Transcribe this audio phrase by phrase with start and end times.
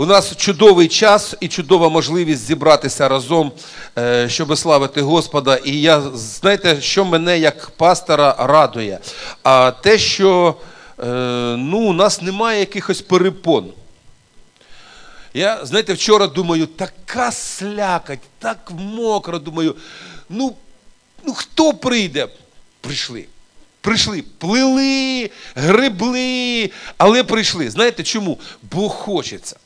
[0.00, 3.52] У нас чудовий час і чудова можливість зібратися разом,
[3.98, 5.56] е, щоб славити Господа.
[5.56, 8.98] І я знаєте, що мене як пастора радує?
[9.42, 10.54] А те, що
[10.98, 11.04] е,
[11.58, 13.72] ну, у нас немає якихось перепон.
[15.34, 19.76] Я, знаєте, вчора думаю, така слякать, так мокро, думаю,
[20.28, 20.56] ну,
[21.24, 22.28] ну хто прийде?
[22.80, 23.24] Прийшли.
[23.80, 27.70] Прийшли, плили, грибли, але прийшли.
[27.70, 28.38] Знаєте чому?
[28.72, 29.56] Бо хочеться.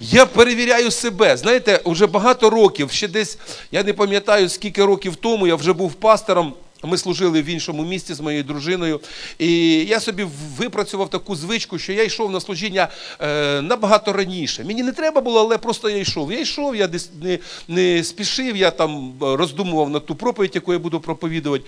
[0.00, 1.36] Я перевіряю себе.
[1.36, 3.38] Знаєте, вже багато років, ще десь,
[3.72, 6.54] я не пам'ятаю, скільки років тому я вже був пастором.
[6.84, 9.00] Ми служили в іншому місті з моєю дружиною.
[9.38, 12.88] І я собі випрацював таку звичку, що я йшов на служіння
[13.20, 14.64] е, набагато раніше.
[14.64, 16.32] Мені не треба було, але просто я йшов.
[16.32, 17.38] Я йшов, я десь не,
[17.68, 21.64] не спішив, я там роздумував на ту проповідь, яку я буду проповідувати.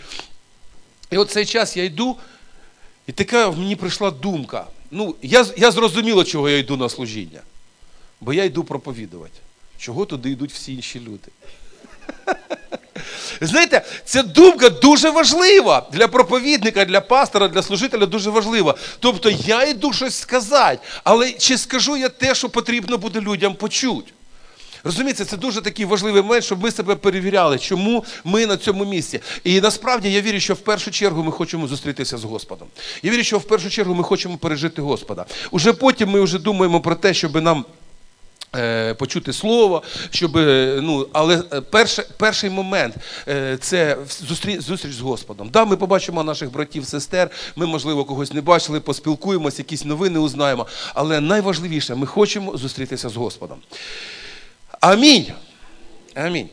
[1.10, 2.16] І от цей час я йду,
[3.06, 4.66] і така в мені прийшла думка.
[4.90, 7.40] Ну, я, я зрозуміло, чого я йду на служіння.
[8.24, 9.40] Бо я йду проповідувати.
[9.78, 11.28] Чого туди йдуть всі інші люди?
[13.40, 18.74] Знаєте, ця думка дуже важлива для проповідника, для пастора, для служителя дуже важлива.
[19.00, 24.12] Тобто я йду щось сказати, але чи скажу я те, що потрібно буде людям почути?
[24.84, 29.20] Розумієте, це дуже такий важливий момент, щоб ми себе перевіряли, чому ми на цьому місці.
[29.44, 32.68] І насправді я вірю, що в першу чергу ми хочемо зустрітися з Господом.
[33.02, 35.26] Я вірю, що в першу чергу ми хочемо пережити Господа.
[35.50, 37.64] Уже потім ми вже думаємо про те, щоб нам.
[38.56, 40.36] Е, почути слово, щоб
[40.82, 41.38] ну, але
[41.70, 42.94] перший, перший момент
[43.28, 43.96] е, це
[44.60, 45.48] зустріч, з Господом.
[45.50, 47.30] Да, ми побачимо наших братів, сестер.
[47.56, 50.66] Ми, можливо, когось не бачили, поспілкуємося, якісь новини узнаємо.
[50.94, 53.58] Але найважливіше, ми хочемо зустрітися з Господом.
[54.80, 55.26] Амінь.
[56.14, 56.48] Амінь.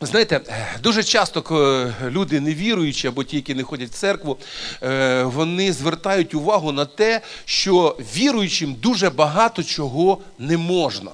[0.00, 0.40] Знаєте,
[0.82, 4.38] дуже часто люди невіруючі або ті, які не ходять в церкву,
[4.82, 11.10] е, вони звертають увагу на те, що віруючим дуже багато чого не можна.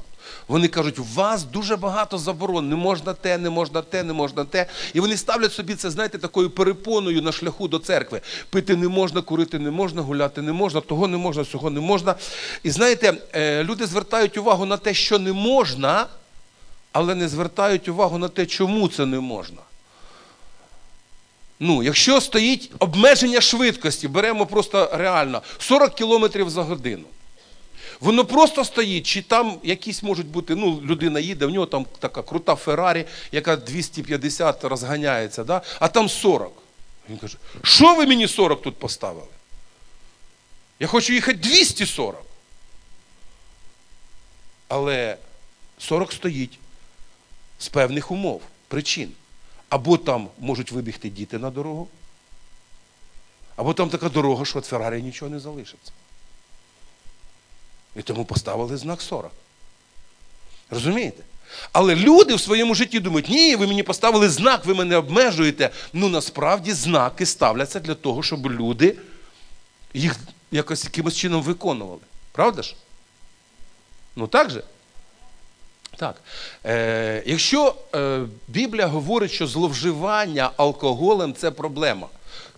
[0.48, 4.44] Вони кажуть, у вас дуже багато заборон, не можна те, не можна те, не можна
[4.44, 4.66] те.
[4.94, 8.20] І вони ставлять собі це, знаєте, такою перепоною на шляху до церкви.
[8.50, 12.14] Пити не можна, курити не можна, гуляти не можна, того не можна, цього не можна.
[12.62, 16.06] І знаєте, е, люди звертають увагу на те, що не можна
[16.94, 19.62] але не звертають увагу на те, чому це не можна.
[21.60, 27.04] Ну, Якщо стоїть обмеження швидкості, беремо просто реально 40 км за годину.
[28.00, 32.22] Воно просто стоїть, чи там якісь можуть бути, ну, людина їде, в нього там така
[32.22, 35.62] крута Феррарі, яка 250 розганяється, да?
[35.80, 36.52] а там 40.
[37.10, 39.26] Він каже, що ви мені 40 тут поставили?
[40.80, 42.22] Я хочу їхати 240.
[44.68, 45.16] Але
[45.78, 46.58] 40 стоїть
[47.64, 49.12] з певних умов, причин.
[49.68, 51.88] Або там можуть вибігти діти на дорогу,
[53.56, 55.92] або там така дорога, що від Феррарі нічого не залишиться.
[57.96, 59.32] І тому поставили знак 40.
[60.70, 61.22] Розумієте?
[61.72, 65.70] Але люди в своєму житті думають, ні, ви мені поставили знак, ви мене обмежуєте.
[65.92, 68.96] Ну насправді знаки ставляться для того, щоб люди
[69.94, 70.16] їх
[70.50, 72.00] якось якимось чином виконували.
[72.32, 72.74] Правда ж?
[74.16, 74.62] Ну так же?
[75.96, 76.16] Так.
[76.66, 82.06] Е, Якщо е, Біблія говорить, що зловживання алкоголем це проблема.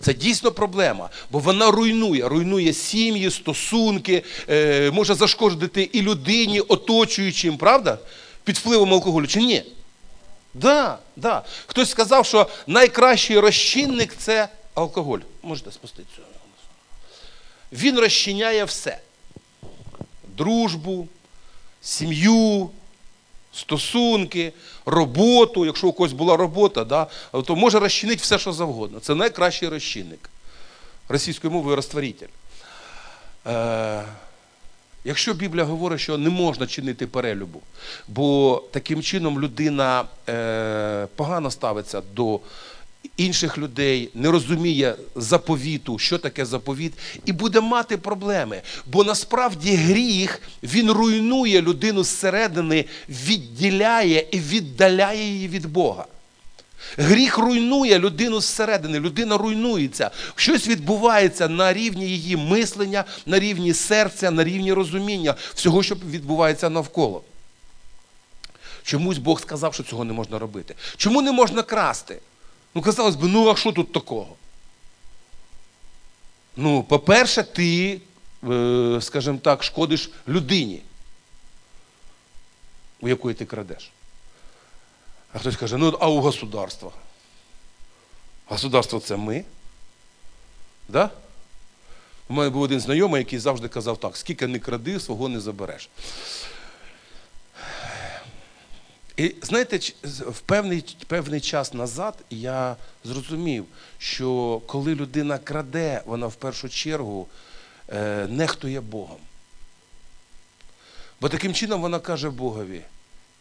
[0.00, 7.58] Це дійсно проблема, бо вона руйнує, руйнує сім'ї, стосунки, е, може зашкодити і людині, оточуючим,
[7.58, 7.98] правда?
[8.44, 9.62] Під впливом алкоголю чи ні?
[10.54, 11.42] Да, да.
[11.66, 15.18] Хтось сказав, що найкращий розчинник це алкоголь.
[15.42, 16.20] Можете спуститися.
[17.72, 18.98] Він розчиняє все:
[20.36, 21.08] дружбу,
[21.82, 22.70] сім'ю
[23.56, 24.52] стосунки,
[24.86, 27.06] роботу, якщо у когось була робота, да,
[27.42, 29.00] то може розчинити все, що завгодно.
[29.00, 30.30] Це найкращий розчинник.
[31.08, 32.28] Російською мовою розтворитель.
[33.46, 34.02] Е,
[35.06, 37.60] Якщо Біблія говорить, що не можна чинити перелюбу,
[38.08, 42.40] бо таким чином людина е, погано ставиться до
[43.16, 46.92] інших людей, не розуміє заповіту, що таке заповіт,
[47.24, 48.62] і буде мати проблеми.
[48.86, 56.06] Бо насправді гріх він руйнує людину зсередини, відділяє і віддаляє її від Бога.
[56.96, 60.10] Гріх руйнує людину зсередини, людина руйнується.
[60.34, 66.70] Щось відбувається на рівні її мислення, на рівні серця, на рівні розуміння всього, що відбувається
[66.70, 67.22] навколо.
[68.82, 70.74] Чомусь Бог сказав, що цього не можна робити.
[70.96, 72.18] Чому не можна красти?
[72.76, 74.36] Ну, казалось би, ну а що тут такого?
[76.56, 78.00] Ну, по-перше, ти,
[78.50, 80.82] е, скажімо так, шкодиш людині,
[83.00, 83.90] у якої ти крадеш.
[85.32, 86.90] А хтось каже, ну а у государства?
[88.46, 89.44] Государство це ми?
[90.88, 91.10] Да?
[92.28, 95.88] У мене був один знайомий, який завжди казав так: скільки не кради, свого не забереш.
[99.16, 103.66] І знаєте, в певний, певний час назад я зрозумів,
[103.98, 107.26] що коли людина краде, вона в першу чергу
[107.88, 109.18] е, нехтує Богом.
[111.20, 112.82] Бо таким чином вона каже Богові: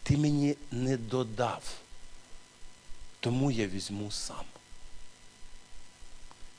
[0.03, 1.61] ти мені не додав,
[3.19, 4.45] тому я візьму сам.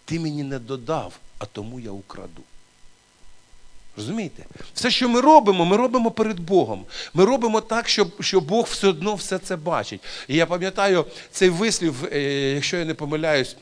[0.04, 2.42] Ти мені не додав, а тому я украду.
[3.96, 4.44] Розумієте?
[4.74, 6.84] Все, що ми робимо, ми робимо перед Богом.
[7.14, 10.00] Ми робимо так, щоб, що Бог все одно все це бачить.
[10.28, 12.20] І я пам'ятаю цей вислів, е,
[12.54, 13.56] якщо я не помиляюсь,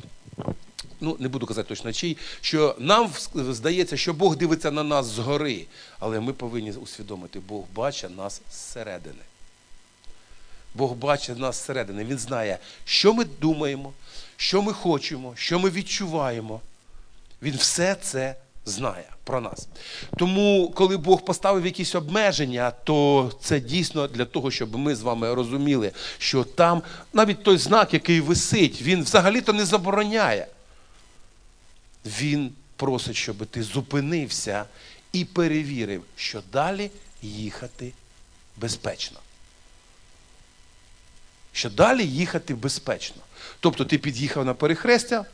[1.00, 5.64] ну не буду казати точно чий, що нам здається, що Бог дивиться на нас згори,
[5.98, 9.22] але ми повинні усвідомити, Бог бачить нас зсередини.
[10.74, 12.04] Бог бачить нас зсередини.
[12.04, 13.92] Він знає, що ми думаємо,
[14.36, 16.60] що ми хочемо, що ми відчуваємо.
[17.42, 19.68] Він все це знає про нас.
[20.18, 25.34] Тому, коли Бог поставив якісь обмеження, то це дійсно для того, щоб ми з вами
[25.34, 26.82] розуміли, що там
[27.12, 30.46] навіть той знак, який висить, він взагалі-то не забороняє.
[32.04, 34.64] Він просить, щоб ти зупинився
[35.12, 36.90] і перевірив, що далі
[37.22, 37.92] їхати
[38.56, 39.18] безпечно
[41.54, 43.22] що далі їхати безпечно.
[43.60, 45.24] Тобто ти під'їхав на перехрестя,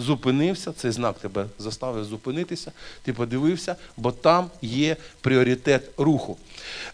[0.00, 6.36] зупинився, цей знак тебе заставив зупинитися, ти подивився, бо там є пріоритет руху.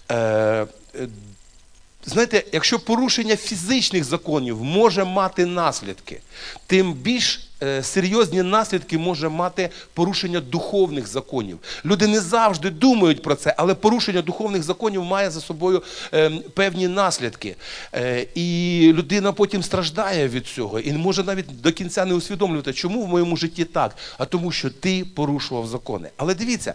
[0.09, 0.67] Е, е,
[2.09, 6.21] Знаєте, якщо порушення фізичних законів може мати наслідки,
[6.67, 7.46] тим більш
[7.83, 11.59] серйозні наслідки може мати порушення духовних законів.
[11.85, 15.83] Люди не завжди думають про це, але порушення духовних законів має за собою
[16.15, 17.57] е, певні наслідки.
[17.95, 23.03] Е, і людина потім страждає від цього і може навіть до кінця не усвідомлювати, чому
[23.03, 26.09] в моєму житті так, а тому, що ти порушував закони.
[26.17, 26.75] Але дивіться.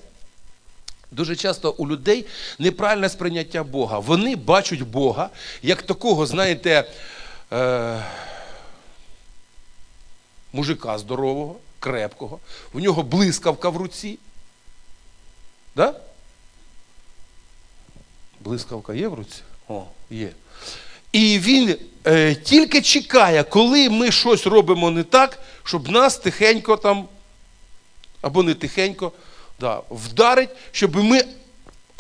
[1.12, 2.26] Дуже часто у людей
[2.60, 4.00] неправильне сприйняття Бога.
[4.00, 5.30] Вони бачать Бога
[5.64, 6.84] як такого, знаєте,
[7.54, 8.04] е-
[10.54, 12.40] мужика здорового, крепкого,
[12.74, 14.20] в нього блискавка в руці.
[15.76, 15.94] Да?
[18.40, 19.42] Блискавка є в руці?
[19.68, 20.32] О, є.
[21.12, 21.78] І він
[22.08, 27.08] е, тільки чекає, коли ми щось робимо не так, щоб нас тихенько там,
[28.22, 29.12] або не тихенько,
[29.60, 31.26] да, вдарить, щоб ми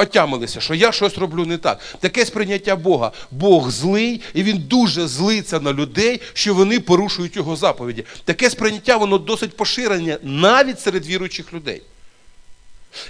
[0.02, 1.80] отямилися, що я щось роблю не так.
[2.00, 3.12] Таке сприйняття Бога.
[3.32, 8.06] Бог злий, і він дуже злиться на людей, що вони порушують його заповіді.
[8.26, 11.82] Таке сприйняття воно досить поширене навіть серед віруючих людей.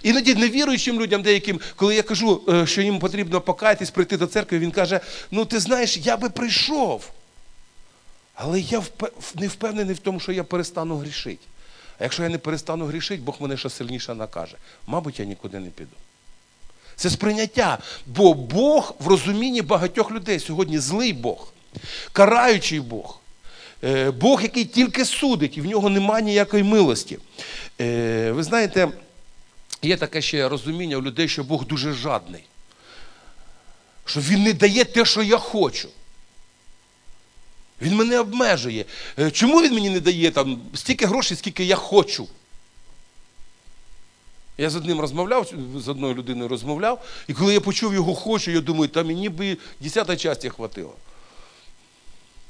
[0.04, 4.60] Іноді невіруючим людям, деяким, коли я кажу, е, що їм потрібно покаятись, прийти до церкви,
[4.60, 5.00] він каже:
[5.32, 7.10] ну ти знаєш, я би прийшов.
[8.36, 8.84] Але я
[9.36, 11.46] не впевнений в тому, що я перестану грішити.
[12.00, 14.56] А якщо я не перестану грішити, Бог мене ще сильніше накаже.
[14.88, 15.96] Мабуть, я нікуди не піду.
[17.02, 17.78] Це сприйняття.
[18.06, 21.54] Бо Бог в розумінні багатьох людей сьогодні злий Бог,
[22.12, 23.20] караючий Бог.
[23.84, 27.18] Е, Бог, який тільки судить, і в нього немає ніякої милості.
[27.80, 28.90] Е, Ви знаєте,
[29.82, 32.44] є таке ще розуміння у людей, що Бог дуже жадний.
[34.06, 35.90] Що Він не дає те, що я хочу.
[37.82, 38.86] Він мене обмежує.
[39.20, 42.28] Е, Чому він мені не дає там стільки грошей, скільки я хочу?
[44.62, 48.62] Я з одним розмовляв, з одною людиною розмовляв, і коли я почув його хочу, я
[48.62, 50.94] думаю, та мені би десята часті хватило.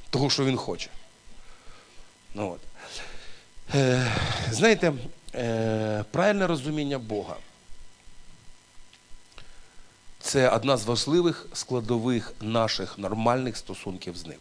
[0.10, 0.90] Того, що він хоче.
[2.36, 2.60] Ну, от.
[3.76, 4.12] Е,
[4.52, 4.94] знаєте,
[5.36, 7.36] е, правильне розуміння Бога.
[10.20, 14.40] Це одна з важливих складових наших нормальних стосунків з ним.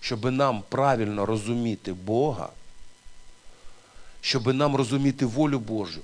[0.00, 2.48] Щоб нам правильно розуміти Бога,
[4.20, 6.00] щоб нам розуміти волю Божу,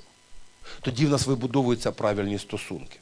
[0.80, 2.98] тоді в нас вибудовуються правильні стосунки.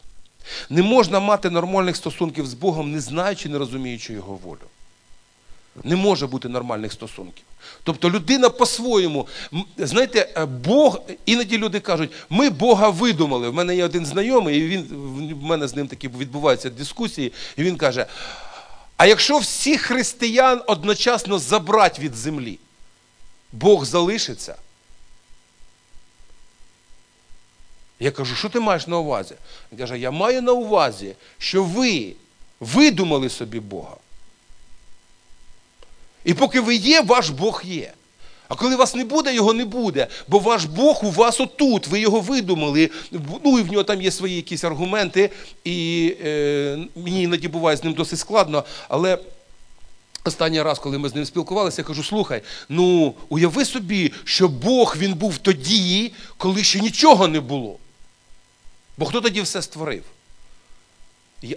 [0.71, 4.66] Не можна мати нормальних стосунків з Богом, не знаючи, не розуміючи Його волю.
[5.85, 7.44] Не може бути нормальних стосунків.
[7.85, 9.26] Тобто людина по-своєму,
[9.78, 13.49] знаєте, е, Бог, іноді люди кажуть, ми Бога видумали.
[13.49, 14.87] В мене є один знайомий, і він,
[15.40, 18.06] в мене з ним такі відбуваються дискусії, і він каже:
[18.97, 22.59] а якщо всіх християн одночасно забрати від землі,
[23.52, 24.56] Бог залишиться?
[28.01, 29.35] Я кажу, що ти маєш на увазі?
[29.73, 32.13] Він каже, я маю на увазі, що ви
[32.61, 33.97] видумали собі Бога.
[36.25, 37.93] І поки ви є, ваш Бог є.
[38.49, 40.07] А коли вас не буде, його не буде.
[40.29, 42.91] Бо ваш Бог у вас отут, ви його видумали.
[43.45, 45.31] Ну і в нього там є свої якісь аргументи,
[45.65, 49.19] і е, мені іноді буває з ним досить складно, але
[50.27, 54.97] Останній раз, коли ми з ним спілкувалися, я кажу: слухай, ну уяви собі, що Бог
[54.99, 57.79] він був тоді, коли ще нічого не було.
[58.97, 60.03] Бо хто тоді все створив?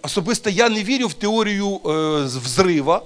[0.02, 1.90] Особисто я не вірю в теорію е,
[2.26, 3.02] взрива,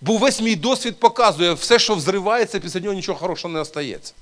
[0.00, 4.12] бо весь мій досвід показує, все, що взривається, після нього нічого хорошого не остається.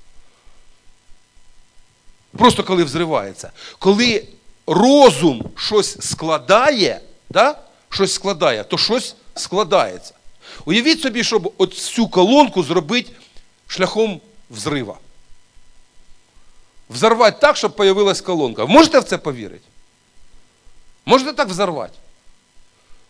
[2.37, 3.51] Просто коли взривається.
[3.79, 4.27] Коли
[4.67, 7.59] розум щось складає, да?
[7.89, 10.13] щось складає, то щось складається.
[10.65, 13.11] Уявіть собі, щоб цю колонку зробити
[13.67, 14.97] шляхом взрива.
[16.91, 18.65] Взорвати так, щоб з'явилась колонка.
[18.65, 19.67] Можете в це повірити?
[21.05, 21.93] Можете так взорвати?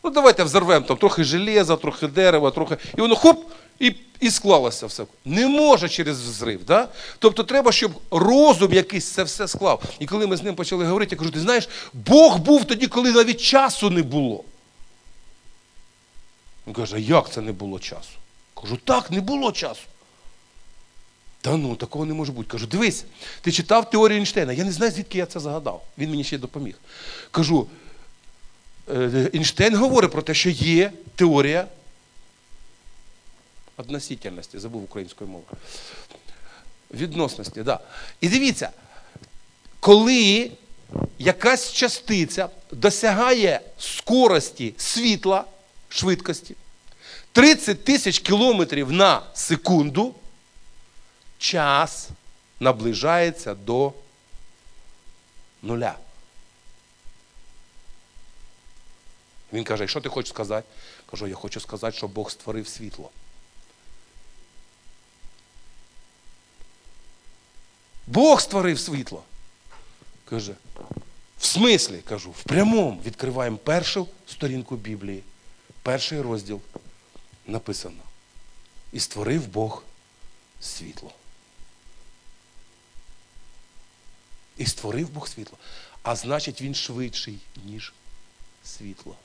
[0.04, 2.78] Ну, давайте взорвемо там трохи железа, трохи дерева, трохи.
[2.98, 5.06] І воно хоп, і і склалося все.
[5.26, 6.66] Не може через взрив.
[6.66, 6.88] Да?
[7.20, 9.84] Тобто треба, щоб розум якийсь це все склав.
[10.00, 13.12] І коли ми з ним почали говорити, я кажу, ти знаєш, Бог був тоді, коли
[13.12, 14.44] навіть часу не було.
[16.68, 18.10] Він каже, як це не було часу?
[18.62, 19.82] Кажу, так, не було часу.
[21.42, 22.50] Та ну, такого не може бути.
[22.50, 23.06] Кажу, дивись,
[23.42, 24.54] ти читав теорію Ейнштейна.
[24.54, 25.84] Я не знаю, звідки я це загадав.
[25.98, 26.76] Він мені ще допоміг.
[27.32, 27.68] Кажу,
[28.90, 31.68] «Е, Ейнштейн говорить про те, що є теорія
[33.78, 35.50] относительності, забув українською мовою.
[36.94, 37.64] Відносності, так.
[37.66, 37.80] Да.
[38.22, 38.70] І дивіться,
[39.80, 40.52] коли
[41.20, 45.46] якась частиця досягає скорості світла,
[45.90, 46.56] швидкості
[47.32, 50.16] 30 тисяч кілометрів на секунду,
[51.42, 52.10] час
[52.60, 53.94] наближається до
[55.62, 55.98] нуля.
[59.54, 60.68] Він каже, що ти хочеш сказати?
[61.12, 63.10] Кажу, я хочу сказати, що Бог створив світло.
[68.08, 69.24] Бог створив світло.
[70.30, 70.54] Каже,
[71.40, 75.24] в смислі, кажу, в прямому відкриваємо першу сторінку Біблії,
[75.84, 76.62] перший розділ
[77.48, 78.04] написано.
[78.94, 79.84] І створив Бог
[80.62, 81.14] світло.
[84.58, 85.58] І створив Бог світло.
[86.04, 87.94] А значить, він швидший, ніж
[88.66, 89.16] світло.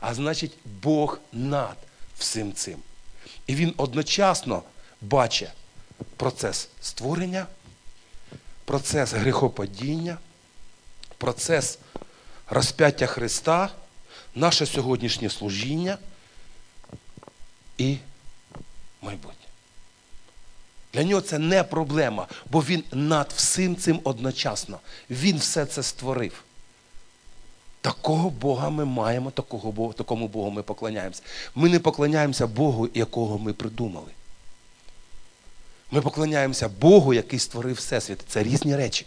[0.00, 1.76] А значить, Бог над
[2.18, 2.78] всім цим.
[3.46, 4.62] І він одночасно
[5.00, 5.48] бачить
[6.16, 7.46] процес створення,
[8.64, 10.18] процес гріхопадіння,
[11.18, 11.78] процес
[12.50, 13.70] розп'яття Христа,
[14.34, 15.98] наше сьогоднішнє служіння
[17.78, 17.98] і
[19.02, 19.41] майбутнє.
[20.92, 24.78] Для нього це не проблема, бо він над всім цим одночасно.
[25.10, 26.44] Він все це створив.
[27.80, 31.22] Такого Бога ми маємо, такого Бога, такому Богу ми поклоняємося.
[31.54, 34.10] Ми не поклоняємося Богу, якого ми придумали.
[35.90, 38.18] Ми поклоняємося Богу, який створив Всесвіт.
[38.28, 39.06] Це різні речі.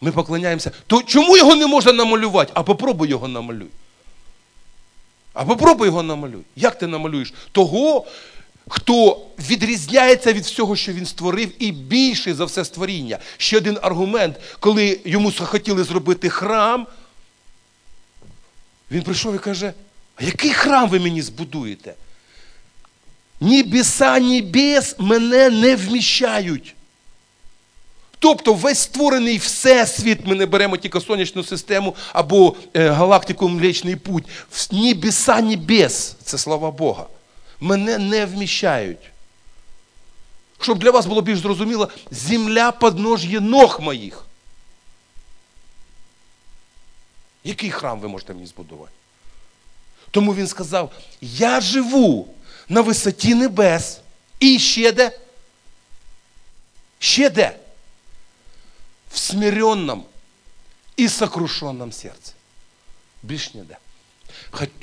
[0.00, 0.70] Ми поклоняємося.
[0.86, 2.52] То чому його не можна намалювати?
[2.54, 3.70] А попробуй його намалюй.
[5.32, 6.42] А попробуй його намалюй.
[6.56, 7.34] Як ти намалюєш?
[7.52, 8.04] Того,
[8.68, 13.18] хто відрізняється від всього, що він створив, і більший за все створіння.
[13.36, 16.86] Ще один аргумент, коли йому хотіли зробити храм,
[18.90, 19.72] він прийшов і каже:
[20.16, 21.94] а який храм ви мені збудуєте?
[23.40, 26.74] Ні біса, ні біс мене не вміщають.
[28.18, 34.24] Тобто весь створений всесвіт, ми не беремо тільки сонячну систему або е, галактику Млечний Путь.
[34.70, 37.06] Ні біса, ні бес, це слава Бога.
[37.62, 39.10] Мене не вміщають.
[40.60, 44.24] Щоб для вас було більш зрозуміло, земля поднож'є ног моїх.
[47.44, 48.92] Який храм ви можете мені збудувати?
[50.10, 52.34] Тому він сказав: Я живу
[52.68, 54.00] на висоті небес.
[54.40, 55.18] І ще де?
[56.98, 57.58] Ще де?
[59.12, 60.04] В смиренном
[60.96, 62.32] і сокрушенном серці.
[63.22, 63.76] Більш ніде.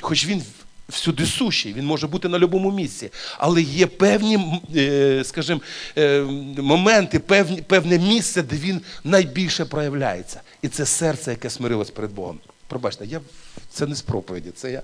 [0.02, 0.46] Хоч він
[0.89, 5.62] всюди сущий, він може бути на будь-якому місці, але є певні, е, скажімо,
[5.98, 6.22] е,
[6.58, 7.19] моменти,
[7.67, 10.41] певне місце, де він найбільше проявляється.
[10.62, 12.39] І це серце, яке смирилось перед Богом.
[12.67, 13.22] Пробачте, я,
[13.69, 14.81] це не з проповіді, це я.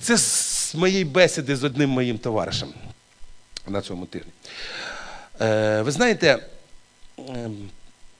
[0.00, 2.68] Це з моєї бесіди з одним моїм товаришем
[3.68, 4.30] на цьому тижні.
[5.40, 6.38] Е, ви знаєте,
[7.18, 7.70] ем,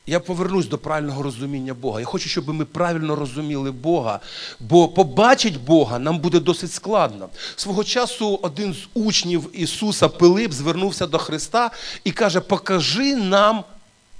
[0.08, 2.00] я повернусь до правильного розуміння Бога.
[2.00, 4.20] Я хочу, щоб ми правильно розуміли Бога,
[4.60, 7.28] бо побачити Бога нам буде досить складно.
[7.56, 11.70] Свого часу один з учнів Ісуса Пилип звернувся до Христа
[12.04, 13.64] і каже: Покажи нам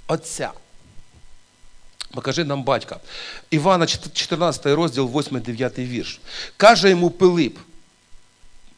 [0.07, 0.51] Отця.
[2.13, 2.99] Покажи нам батька.
[3.49, 6.19] Івана, 14 розділ, 8-9 вірш.
[6.57, 7.57] Каже йому Пилип: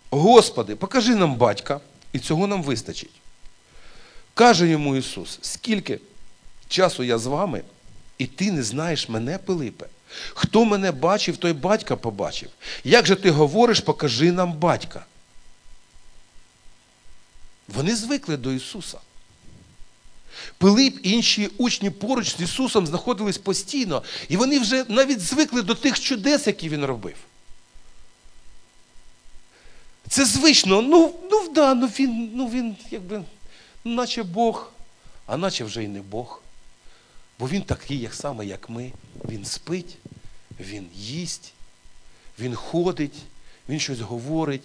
[0.09, 1.79] Господи, покажи нам батька,
[2.13, 3.11] і цього нам вистачить.
[4.33, 5.99] Каже йому Ісус, скільки
[6.71, 7.61] часу я з вами,
[8.17, 9.85] і ти не знаєш мене, Пилипе.
[10.33, 12.49] Хто мене бачив, той батька побачив.
[12.83, 15.05] Як же ти говориш, покажи нам батька.
[17.67, 18.97] Вони звикли до Ісуса.
[20.57, 25.75] Пилип і інші учні поруч з Ісусом знаходились постійно, і вони вже навіть звикли до
[25.75, 27.15] тих чудес, які Він робив.
[30.09, 33.23] Це звично, ну, ну да, ну він, ну він, якби,
[33.83, 34.71] наче Бог,
[35.25, 36.40] а наче вже й не Бог.
[37.41, 38.91] Бо він такий, як саме, як ми.
[39.29, 39.97] Він спить,
[40.59, 41.53] він їсть,
[42.39, 43.15] він ходить,
[43.69, 44.63] він щось говорить.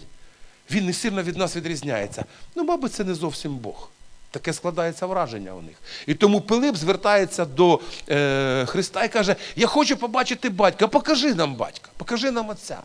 [0.71, 2.25] Він не сильно від нас відрізняється.
[2.55, 3.89] Ну, мабуть, це не зовсім Бог.
[4.31, 5.75] Таке складається враження у них.
[6.07, 7.79] І тому Пилип звертається до
[8.09, 12.81] е, Христа і каже: Я хочу побачити батька, покажи нам батька, покажи нам отця.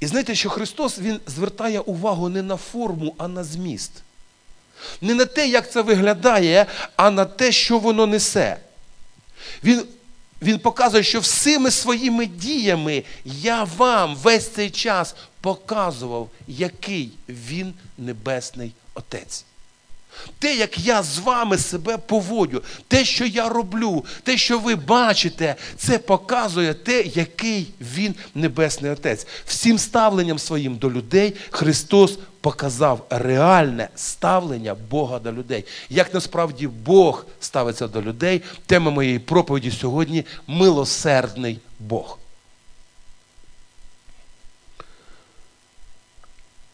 [0.00, 3.92] І знаєте, що Христос Він звертає увагу не на форму, а на зміст.
[5.00, 6.66] Не на те, як це виглядає,
[6.96, 8.56] а на те, що воно несе.
[9.64, 9.84] Він
[10.42, 18.72] він показує, що всіми своїми діями я вам весь цей час показував, який він небесний
[18.94, 19.44] Отець.
[20.38, 25.56] Те, як я з вами себе поводю, те, що я роблю, те, що ви бачите,
[25.76, 29.26] це показує те, який він небесний Отець.
[29.46, 35.64] Всім ставленням своїм до людей Христос показав реальне ставлення Бога до людей.
[35.90, 42.18] Як насправді Бог ставиться до людей, тема моєї проповіді сьогодні милосердний Бог.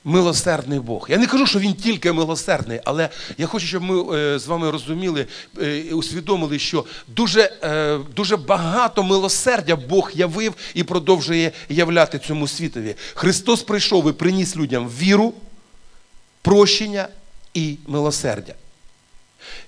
[0.05, 1.07] Милосердний Бог.
[1.11, 3.09] Я не кажу, що він тільки милосердний, але
[3.39, 5.27] я хочу, щоб ми е, з вами розуміли
[5.62, 12.49] е, і усвідомили, що дуже е, дуже багато милосердя Бог явив і продовжує являти цьому
[12.49, 12.95] світові.
[13.15, 15.35] Христос прийшов і приніс людям віру,
[16.43, 17.09] прощення
[17.55, 18.55] і милосердя.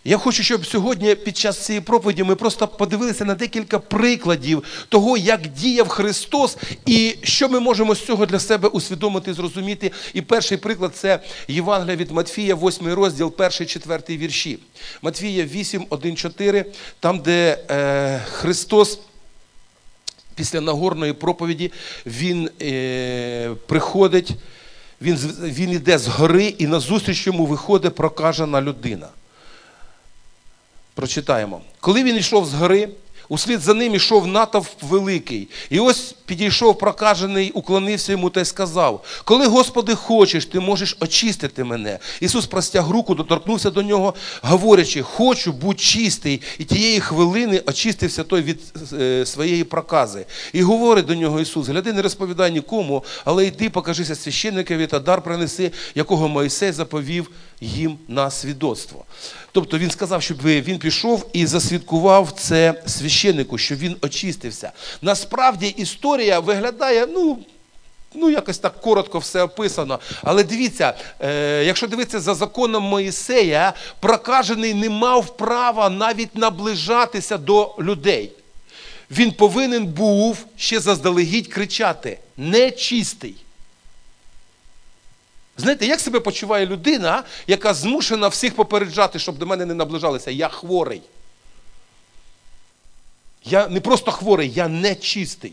[0.04, 5.16] Я хочу, щоб сьогодні під час цієї проповіді ми просто подивилися на декілька прикладів того,
[5.16, 9.92] як діяв Христос, і що ми можемо з цього для себе усвідомити зрозуміти.
[10.14, 14.58] І перший приклад це Євангелія від Матфія, 8 розділ, 1, 4 вірші.
[15.02, 16.64] Матфія 8, 1, 4,
[17.00, 18.98] там, де е, Христос.
[20.34, 21.72] Після Нагорної проповіді
[22.06, 24.30] Він е, приходить,
[25.02, 29.08] він він йде з гори, і назустріч йому виходить прокажена людина.
[30.94, 31.60] Прочитаємо.
[31.80, 32.88] Коли він йшов з гори,
[33.28, 35.48] услід за ним йшов натовп великий.
[35.70, 41.64] І ось підійшов прокажений, уклонився йому та й сказав: Коли, Господи, хочеш, ти можеш очистити
[41.64, 41.98] мене.
[42.20, 46.42] Ісус простяг руку, доторкнувся до нього, говорячи, хочу, будь чистий.
[46.58, 48.60] І тієї хвилини очистився той від
[48.92, 50.26] е, своєї прокази.
[50.52, 55.22] І говорить до нього Ісус: гляди, не розповідай нікому, але йди, покажися священникові та дар
[55.22, 59.04] принеси, якого Моїсей заповів їм на свідоцтво.
[59.52, 64.72] Тобто він сказав, щоб він пішов і засвідкував це священнику, що він очистився.
[65.02, 67.38] Насправді історія виглядає, ну.
[68.14, 70.00] Ну, якось так коротко все описано.
[70.22, 77.74] Але дивіться, е, якщо дивитися за законом Моїсея, прокажений не мав права навіть наближатися до
[77.78, 78.32] людей.
[79.10, 83.34] Він повинен був ще заздалегідь кричати: нечистий.
[85.56, 90.30] Знаєте, як себе почуває людина, яка змушена всіх попереджати, щоб до мене не наближалися?
[90.30, 91.02] Я хворий.
[93.44, 95.52] Я не просто хворий, я нечистий.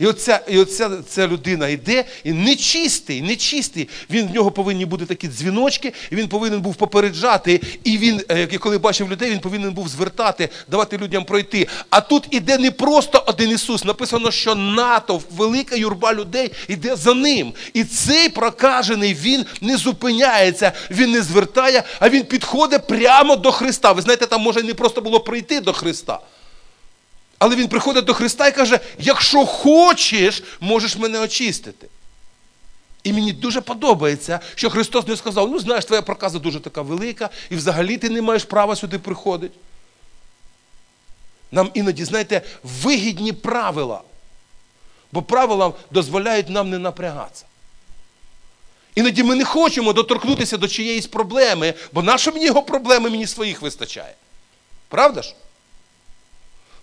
[0.00, 3.88] І оця і оця ця людина йде і нечистий, нечистий.
[4.10, 7.60] Він в нього повинні бути такі дзвіночки, і він повинен був попереджати.
[7.84, 11.68] І він, е, коли бачив людей, він повинен був звертати, давати людям пройти.
[11.90, 13.84] А тут іде не просто один Ісус.
[13.84, 17.52] Написано, що натовп, велика юрба людей іде за ним.
[17.74, 23.92] І цей прокажений він не зупиняється, він не звертає, а він підходить прямо до Христа.
[23.92, 26.18] Ви знаєте, там може не просто було прийти до Христа.
[27.40, 31.88] Але він приходить до Христа і каже: якщо хочеш, можеш мене очистити.
[33.04, 37.30] І мені дуже подобається, що Христос не сказав: ну, знаєш, твоя проказа дуже така велика,
[37.50, 39.58] і взагалі ти не маєш права сюди приходити.
[41.52, 44.00] Нам іноді, знаєте, вигідні правила.
[45.12, 47.44] Бо правила дозволяють нам не напрягатися.
[48.94, 53.62] Іноді ми не хочемо доторкнутися до чиєїсь проблеми, бо наша мені його проблеми мені своїх
[53.62, 54.14] вистачає.
[54.88, 55.34] Правда ж?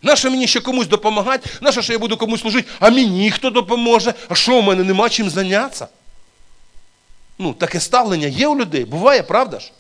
[0.07, 1.49] Нащо мені ще комусь допомагати?
[1.61, 2.69] Нащо що я буду комусь служити?
[2.79, 4.13] А мені хто допоможе?
[4.29, 5.87] А що в мене нема чим зайнятися?
[7.39, 9.71] Ну, таке ставлення є у людей, буває, правда ж?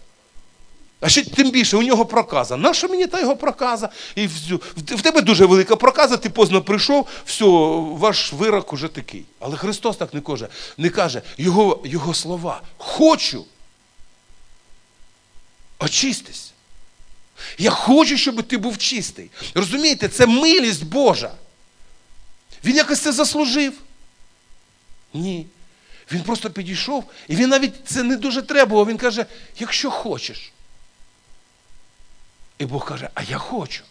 [0.99, 2.57] А ще тим більше у нього проказа.
[2.57, 3.89] Наша мені та його проказа?
[4.15, 9.25] І В тебе дуже велика проказа, ти поздно прийшов, все, ваш вирок уже такий.
[9.39, 12.61] Але Христос так не каже, не каже його, його слова.
[12.77, 13.45] Хочу.
[15.79, 16.53] Очистись.
[17.57, 19.31] Я хочу, щоб ти був чистий.
[19.53, 21.31] Розумієте, це милість Божа.
[22.63, 23.73] Він якось це заслужив?
[25.13, 25.45] Ні.
[26.11, 28.87] Він просто підійшов, і він навіть це не дуже требував.
[28.87, 29.25] Він каже,
[29.59, 30.51] якщо хочеш.
[32.59, 33.83] І Бог каже, а я хочу.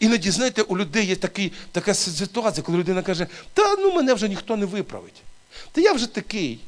[0.00, 4.28] Іноді, знаєте, у людей є такий, така ситуація, коли людина каже, та ну мене вже
[4.28, 5.22] ніхто не виправить.
[5.72, 6.60] Та я вже такий.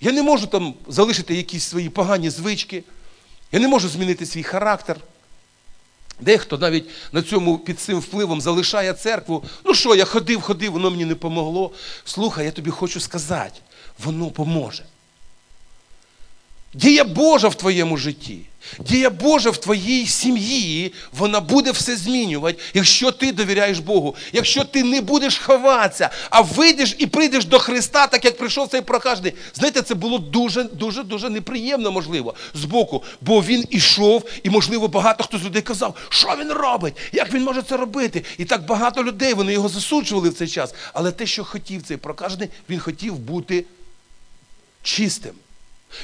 [0.00, 2.84] Я не можу там залишити якісь свої погані звички.
[3.52, 4.96] Я не можу змінити свій характер.
[6.20, 9.44] Дехто навіть на цьому під цим впливом залишає церкву.
[9.64, 11.70] Ну що, я ходив, ходив, воно мені не помогло.
[12.04, 13.60] Слухай, я тобі хочу сказати,
[14.04, 14.84] воно поможе.
[16.78, 18.38] Дія Божа в твоєму житті,
[18.78, 24.84] дія Божа в твоїй сім'ї, вона буде все змінювати, якщо ти довіряєш Богу, якщо ти
[24.84, 29.32] не будеш ховатися, а вийдеш і прийдеш до Христа, так як прийшов цей прокажений.
[29.54, 34.88] Знаєте, це було дуже, дуже, дуже неприємно, можливо, з боку, бо він ішов, і, можливо,
[34.88, 38.24] багато хто з людей казав, що він робить, як він може це робити.
[38.38, 40.74] І так багато людей вони його засуджували в цей час.
[40.92, 43.64] Але те, що хотів цей прокажений, він хотів бути
[44.82, 45.32] чистим.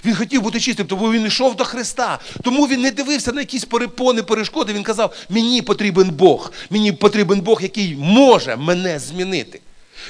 [0.05, 2.18] Він хотів бути чистим, тому він йшов до Христа.
[2.42, 4.73] Тому він не дивився на якісь перепони, перешкоди.
[4.73, 9.61] Він казав: мені потрібен Бог, мені потрібен Бог, який може мене змінити.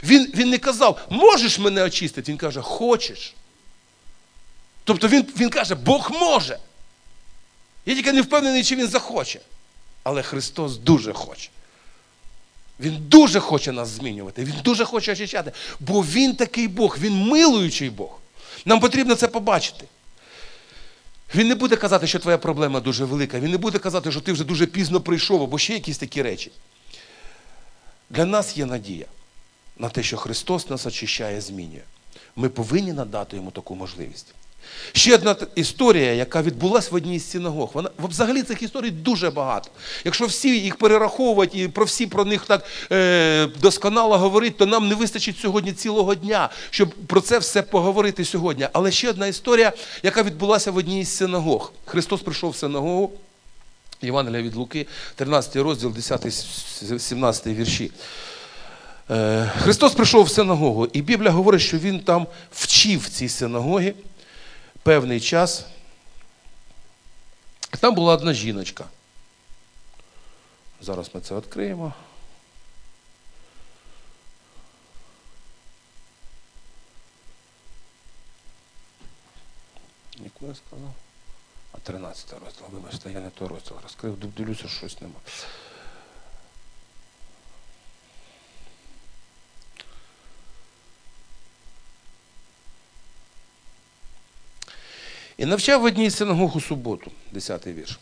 [0.02, 2.32] Він він не казав, можеш мене очистити.
[2.32, 3.34] Він каже, хочеш.
[4.84, 6.58] Тобто він, він каже, Бог може.
[7.86, 9.40] Я тільки не впевнений, чи він захоче.
[10.02, 11.50] Але Христос дуже хоче.
[12.80, 17.90] Він дуже хоче нас змінювати, Він дуже хоче очищати, бо Він такий Бог, Він милуючий
[17.90, 18.18] Бог.
[18.64, 19.84] Нам потрібно це побачити.
[21.34, 23.40] Він не буде казати, що твоя проблема дуже велика.
[23.40, 26.50] Він не буде казати, що ти вже дуже пізно прийшов, або ще якісь такі речі.
[28.10, 29.06] Для нас є надія
[29.78, 31.82] на те, що Христос нас очищає, змінює.
[32.36, 34.34] Ми повинні надати йому таку можливість.
[34.92, 37.70] Ще одна історія, яка відбулася в одній з синагог.
[37.74, 39.70] Вона взагалі цих історій дуже багато.
[40.04, 44.88] Якщо всі їх перераховувати і про всі про них так е, досконало говорити, то нам
[44.88, 48.68] не вистачить сьогодні цілого дня, щоб про це все поговорити сьогодні.
[48.72, 49.72] Але ще одна історія,
[50.02, 51.72] яка відбулася в одній з синагог.
[51.84, 53.12] Христос прийшов в синагогу.
[54.02, 57.90] Євангелія від Луки, 13 розділ, 10-17 вірші.
[59.10, 63.94] Е, Христос прийшов в синагогу, і Біблія говорить, що Він там вчив цій синагогі
[64.84, 65.66] певний час.
[67.80, 68.84] Там була одна жіночка.
[70.80, 71.92] Зараз ми це відкриємо.
[80.18, 80.94] Яку я сказав?
[81.72, 82.64] А 13 розділ.
[82.70, 85.14] Вибачте, я не той розділ розкрив, дивлюся, щось нема.
[95.38, 97.98] І навчав в одній синагог у суботу, 10-й вірш.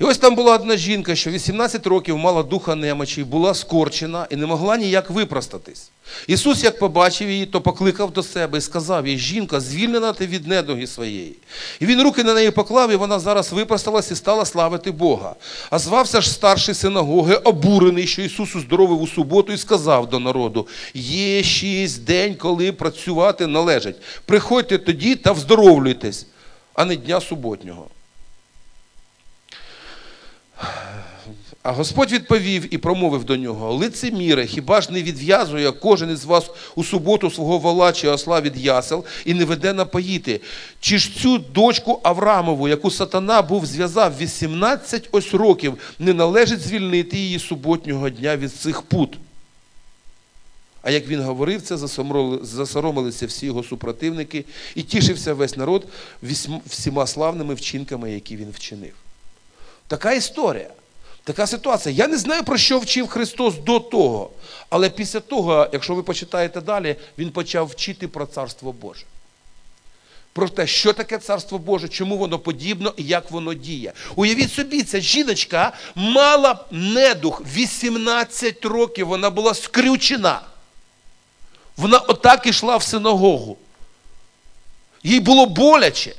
[0.00, 4.36] І ось там була одна жінка, що 18 років мала духа немочі, була скорчена і
[4.36, 5.90] не могла ніяк випростатись.
[6.26, 10.46] Ісус, як побачив її, то покликав до себе і сказав їй, жінка, звільнена ти від
[10.46, 11.36] недуги своєї.
[11.80, 15.34] І він руки на неї поклав, і вона зараз випросталась і стала славити Бога.
[15.70, 20.68] А звався ж старший синагоги, обурений, що Ісус уздоровив у суботу, і сказав до народу:
[20.94, 23.96] є шість день, коли працювати належить.
[24.24, 26.26] Приходьте тоді та вздоровлюйтесь
[26.74, 27.86] а не дня суботнього.
[31.62, 36.50] А Господь відповів і промовив до нього: лицеміре, хіба ж не відв'язує кожен із вас
[36.74, 40.40] у суботу свого вола чи осла від ясел і не веде напоїти?
[40.80, 47.16] Чи ж цю дочку Аврамову, яку сатана був зв'язав 18 ось років, не належить звільнити
[47.16, 49.18] її суботнього дня від цих пут?
[50.84, 51.76] А як він говорив це,
[52.42, 54.44] засоромилися всі його супротивники
[54.74, 55.86] і тішився весь народ
[56.66, 58.92] всіма славними вчинками, які він вчинив.
[59.88, 60.70] Така історія,
[61.24, 61.94] така ситуація.
[61.94, 64.30] Я не знаю, про що вчив Христос до того.
[64.70, 69.04] Але після того, якщо ви почитаєте далі, Він почав вчити про Царство Боже.
[70.32, 73.92] Про те, що таке Царство Боже, чому воно подібно і як воно діє.
[74.16, 80.40] Уявіть собі, ця жіночка мала недух 18 років, вона була скрючена.
[81.76, 83.58] Вона отак ішла в синагогу.
[85.02, 86.14] Їй було боляче.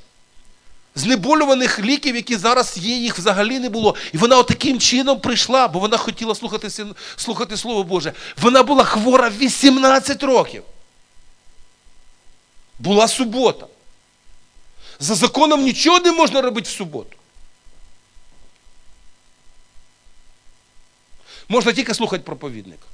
[0.95, 3.95] Знеболюваних ліків, які зараз є, їх взагалі не було.
[4.13, 6.69] І вона отаким чином прийшла, бо вона хотіла слухати
[7.17, 8.13] слухати Слово Боже.
[8.37, 10.63] Вона була хвора 18 років.
[12.79, 13.67] Була субота.
[14.99, 17.17] За законом нічого не можна робити в суботу.
[21.49, 22.85] Можна тільки слухати проповідника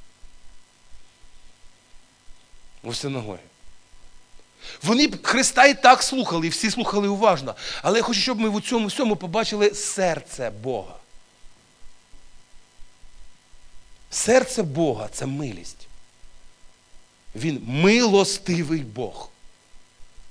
[2.84, 3.38] в синагогі.
[4.82, 7.54] Вони б Христа і так слухали, і всі слухали уважно.
[7.82, 10.94] Але я хочу, щоб ми в цьому всьому побачили серце Бога.
[14.10, 15.86] Серце Бога це милість.
[17.36, 19.28] Він милостивий Бог.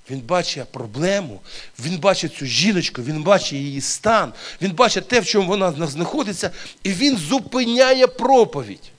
[0.10, 1.42] Він бачить проблему,
[1.80, 6.52] він бачить цю жіночку, він бачить її стан, він бачить те, в чому вона знаходиться,
[6.84, 8.92] і він зупиняє проповідь.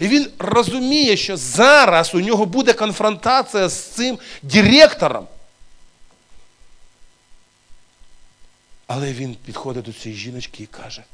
[0.00, 5.26] І він розуміє, що зараз у нього буде конфронтація з цим директором.
[8.86, 11.04] Але він підходить до цієї жіночки і каже,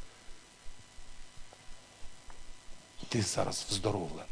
[3.09, 4.23] ти зараз вздоровлена.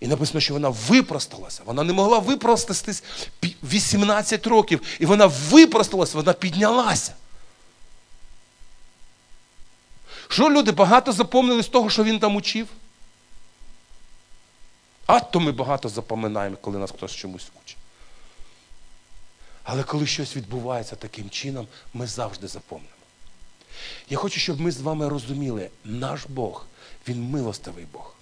[0.00, 1.62] І написано, що вона випросталася.
[1.64, 3.02] Вона не могла випростатись
[3.62, 4.82] 18 років.
[4.98, 7.14] І вона випросталася, вона піднялася.
[10.30, 12.68] Що люди багато запомнили з того, що він там учив?
[15.06, 17.76] А то ми багато запоминаємо, коли нас хтось чомусь учить.
[19.64, 22.90] Але коли щось відбувається таким чином, ми завжди запомнимо.
[24.10, 26.66] Я хочу, щоб ми з вами розуміли, наш Бог,
[27.08, 28.14] Він милостивий Бог.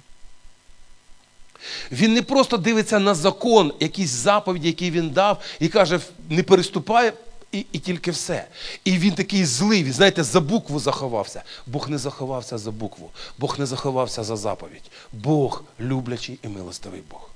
[1.93, 7.13] Він не просто дивиться на закон, якісь заповіді, які він дав, і каже, не переступає
[7.53, 8.49] і і тільки все.
[8.85, 11.43] І він такий злий, він, знаєте, за букву заховався.
[11.67, 14.91] Бог не заховався за букву, Бог не заховався за заповідь.
[15.13, 17.31] Бог люблячий і милостивий Бог.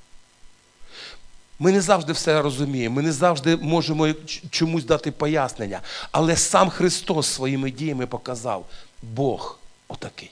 [1.59, 4.12] Ми не завжди все розуміємо, ми не завжди можемо
[4.51, 5.81] чомусь дати пояснення.
[6.11, 8.66] Але сам Христос своїми діями показав,
[9.03, 10.31] Бог отакий.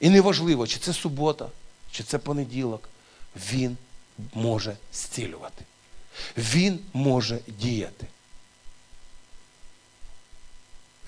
[0.00, 1.48] І неважливо, чи це субота,
[1.90, 2.88] чи це понеділок,
[3.52, 3.76] Він
[4.34, 5.64] може зцілювати.
[6.36, 8.06] Він може діяти.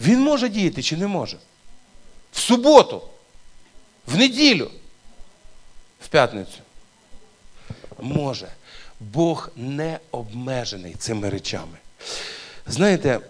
[0.00, 1.38] Він може діяти чи не може?
[2.32, 3.02] В суботу,
[4.06, 4.70] в неділю,
[6.00, 6.58] в п'ятницю.
[8.00, 8.48] Може.
[9.00, 11.78] Бог не обмежений цими речами.
[12.66, 13.20] Знаєте,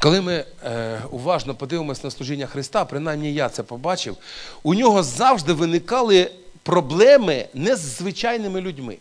[0.00, 4.16] коли ми е, уважно подивимося на служіння Христа, принаймні я це побачив,
[4.62, 6.30] у нього завжди виникали
[6.62, 8.98] проблеми не з звичайними людьми.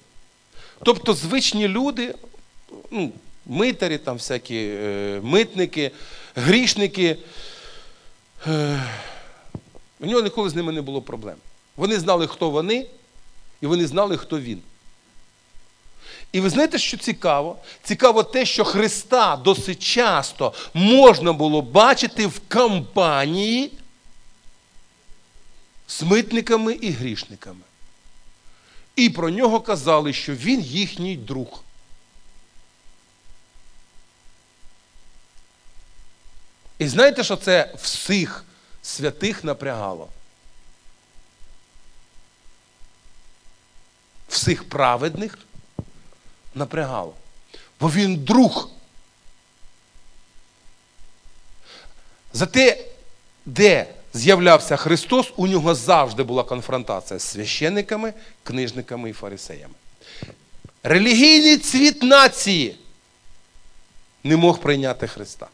[0.85, 2.15] Тобто звичні люди,
[2.91, 3.11] ну,
[3.45, 5.91] митарі, там всякі е, митники,
[6.35, 7.17] грішники,
[8.47, 8.83] е,
[9.99, 11.35] у нього ніколи з ними не було проблем.
[11.77, 12.85] Вони знали, хто вони,
[13.61, 14.61] і вони знали, хто він.
[16.31, 17.57] І ви знаєте, що цікаво?
[17.83, 23.71] Цікаво те, що Христа досить часто можна було бачити в компанії
[25.87, 27.61] з митниками і грішниками.
[28.95, 31.63] І про нього казали, що він їхній друг.
[36.79, 38.45] І знаєте, що це всіх
[38.81, 40.09] святих напрягало?
[44.29, 45.39] Всіх праведних
[46.55, 47.13] напрягало.
[47.79, 48.69] Бо він друг.
[52.33, 52.85] За те,
[53.45, 59.73] де з'являвся Христос, у нього завжди була конфронтація з священниками, книжниками і фарисеями.
[60.83, 62.75] Релігійний цвіт нації
[64.23, 65.47] не мог прийняти Христа.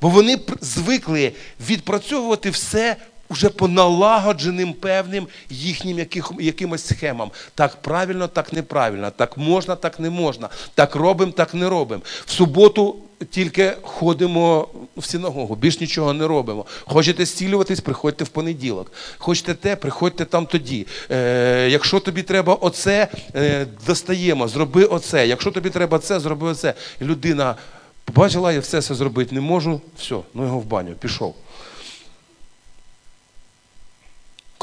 [0.00, 1.32] Бо вони звикли
[1.68, 2.96] відпрацьовувати все
[3.28, 7.30] уже по налагодженим певним їхнім яких, якимось схемам.
[7.54, 12.02] Так правильно, так неправильно, так можна, так не можна, так робимо, так не робимо.
[12.26, 12.96] В суботу
[13.30, 16.66] тільки ходимо в синагогу, більш нічого не робимо.
[16.84, 18.92] Хочете зцілюватись, приходьте в понеділок.
[19.18, 20.86] Хочете те, приходьте там тоді.
[21.10, 25.26] Е, Якщо тобі треба оце, е, достаємо, зроби оце.
[25.26, 26.74] Якщо тобі треба це, зроби оце.
[27.02, 27.56] Людина
[28.04, 31.34] побачила, я все це зробити не можу, все, ну його в баню, пішов.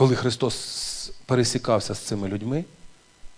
[0.04, 2.66] Коли Христос пересікався з цими людьми,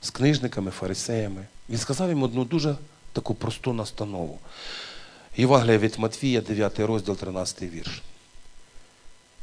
[0.01, 2.75] з книжниками, фарисеями, Він сказав їм одну дуже
[3.13, 4.39] таку просту настанову.
[5.37, 8.01] Євангелія від Матвія, 9 розділ, 13 вірш.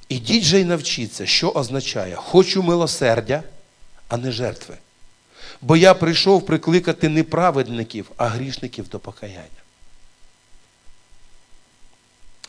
[0.09, 3.43] Ідіть же й навчіться, що означає хочу милосердя,
[4.09, 4.79] а не жертви.
[5.61, 9.63] Бо я прийшов прикликати не праведників, а грішників до покаяння.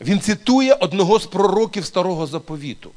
[0.00, 2.90] Він цитує одного з пророків старого заповіту.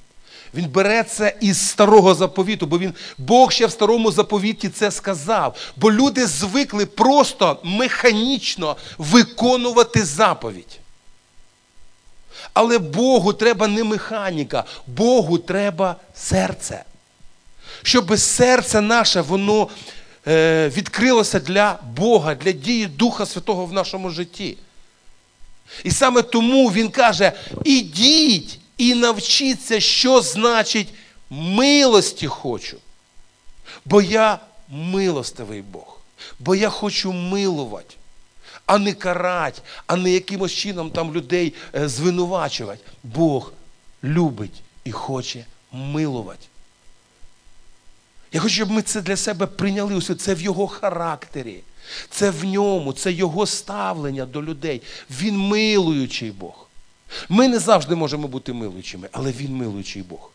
[0.53, 5.55] Він бере це із старого заповіту, бо він Бог ще в старому заповіті це сказав.
[5.75, 10.79] Бо люди звикли просто механічно виконувати заповідь.
[12.53, 16.83] Але Богу треба не механіка, Богу треба серце.
[17.83, 19.67] Щоб серце наше, воно
[20.27, 24.57] е, відкрилося для Бога, для дії Духа Святого в нашому житті.
[25.83, 27.31] І саме тому Він каже:
[27.63, 30.87] ідіть і навчіться, що значить
[31.29, 32.77] милості хочу.
[33.85, 35.99] Бо я милостивий Бог,
[36.39, 37.95] бо я хочу милувати,
[38.65, 42.83] а не карати, а не якимось чином там людей е, звинувачувати.
[43.03, 43.53] Бог
[44.03, 46.47] любить і хоче милувати.
[48.31, 49.95] Я хочу, щоб ми це для себе прийняли.
[49.95, 50.15] Усе.
[50.15, 51.59] Це в його характері,
[52.09, 54.81] це в ньому, це його ставлення до людей.
[55.09, 56.66] Він милуючий Бог.
[57.29, 60.31] Ми не завжди можемо бути милуючими, але він милуючий Бог.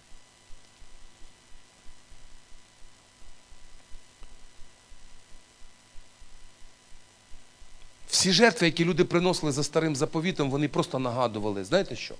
[8.08, 12.14] Всі жертви, які люди приносили за старим заповітом, вони просто нагадували, знаєте що?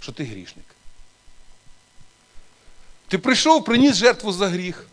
[0.00, 0.64] Що ти грішник.
[3.08, 4.86] Ти прийшов, приніс жертву за гріх.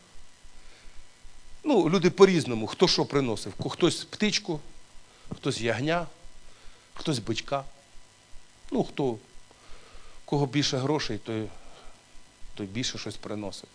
[1.64, 3.54] Ну, люди по-різному, хто що приносив.
[3.70, 4.60] Хтось птичку,
[5.36, 6.08] хтось ягня,
[6.94, 7.64] хтось бичка.
[8.72, 9.18] Ну, хто,
[10.26, 11.48] кого більше грошей, той,
[12.56, 13.70] той більше щось приносив.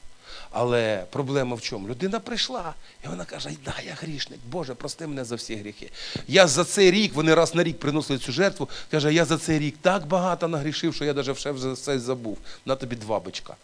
[0.50, 1.88] Але проблема в чому?
[1.88, 2.74] Людина прийшла,
[3.04, 5.90] і вона каже: да, я грішник, Боже, прости мене за всі гріхи.
[6.28, 9.58] Я за цей рік, вони раз на рік приносили цю жертву, каже, я за цей
[9.58, 12.38] рік так багато нагрішив, що я навіть вже все забув.
[12.66, 13.56] На тобі два бичка.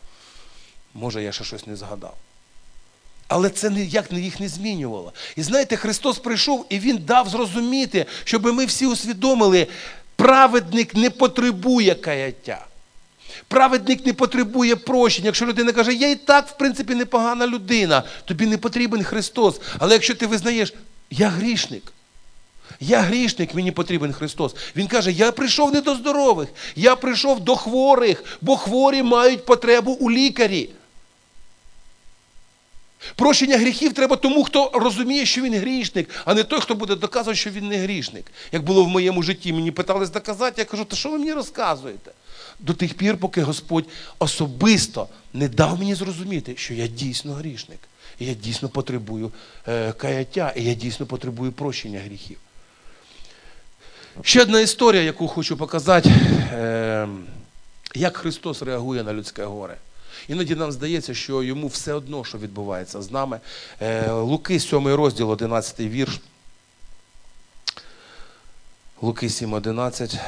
[0.94, 2.16] Може, я ще щось не згадав.
[3.28, 5.12] Але це ніяк їх не змінювало.
[5.36, 9.66] І знаєте, Христос прийшов і Він дав зрозуміти, щоб ми всі усвідомили,
[10.16, 12.66] праведник не потребує каяття.
[13.48, 15.26] Праведник не потребує прощення.
[15.26, 19.60] Якщо людина каже, я і так, в принципі, непогана людина, тобі не потрібен Христос.
[19.78, 20.74] Але якщо ти визнаєш,
[21.10, 21.92] я грішник,
[22.80, 24.54] я грішник, мені потрібен Христос.
[24.76, 29.92] Він каже, я прийшов не до здорових, я прийшов до хворих, бо хворі мають потребу
[29.92, 30.70] у лікарі.
[33.14, 37.38] Прощення гріхів треба тому, хто розуміє, що він грішник, а не той, хто буде доказувати,
[37.40, 38.32] що він не грішник.
[38.52, 42.10] Як було в моєму житті, мені питались доказати, я кажу, та що ви мені розказуєте?
[42.60, 43.84] До тих пір, поки Господь
[44.18, 47.78] особисто не дав мені зрозуміти, що я дійсно грішник.
[48.18, 49.32] І я дійсно потребую
[49.68, 52.38] е, каяття, і я дійсно потребую прощення гріхів.
[54.22, 57.08] Ще одна історія, яку хочу показати, е,
[57.94, 59.76] як Христос реагує на людське горе.
[60.28, 63.40] Іноді нам здається, що йому все одно, що відбувається з нами.
[63.80, 66.20] Е, Луки, 7 розділ, 11 вірш.
[69.02, 70.18] Луки 7, 11.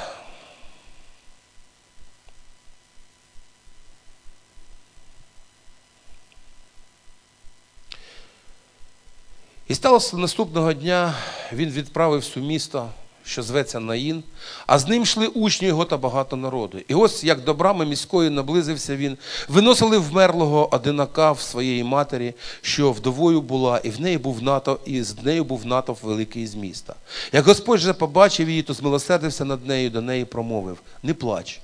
[9.68, 11.14] І сталося наступного дня,
[11.52, 12.90] він відправився у місто,
[13.28, 14.22] що зветься Наїн,
[14.66, 16.78] а з ним йшли учні його та багато народу.
[16.88, 22.92] І ось як до брами міської наблизився він, виносили вмерлого одинака в своєї матері, що
[22.92, 26.94] вдовою була, і в неї був НАТО, і з нею був натовп великий з міста.
[27.32, 31.60] Як Господь же побачив її, то змилосердився над нею, до неї промовив: Не плач.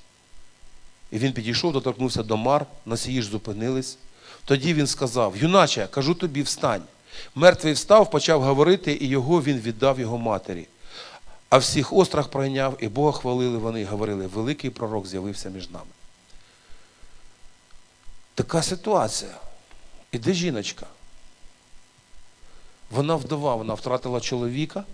[1.12, 3.98] І він підійшов, доторкнувся до мар, носії ж зупинились.
[4.44, 6.82] Тоді він сказав: Юначе, кажу тобі, встань.
[7.34, 10.66] Мертвий встав, почав говорити, і його він віддав його матері.
[11.54, 15.90] А всіх острах пройняв, і Бога хвалили вони і говорили, великий пророк з'явився між нами.
[18.34, 19.30] Така ситуація.
[20.12, 20.86] Іде жіночка.
[22.90, 24.84] Вона вдова, вона втратила чоловіка,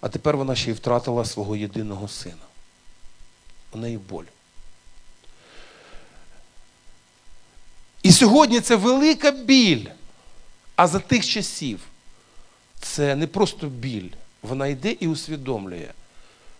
[0.00, 2.46] а тепер вона ще й втратила свого єдиного сина.
[3.72, 4.24] У неї боль.
[8.02, 9.86] І сьогодні це велика біль.
[10.76, 11.80] А за тих часів
[12.80, 14.10] це не просто біль.
[14.42, 15.92] Вона йде і усвідомлює,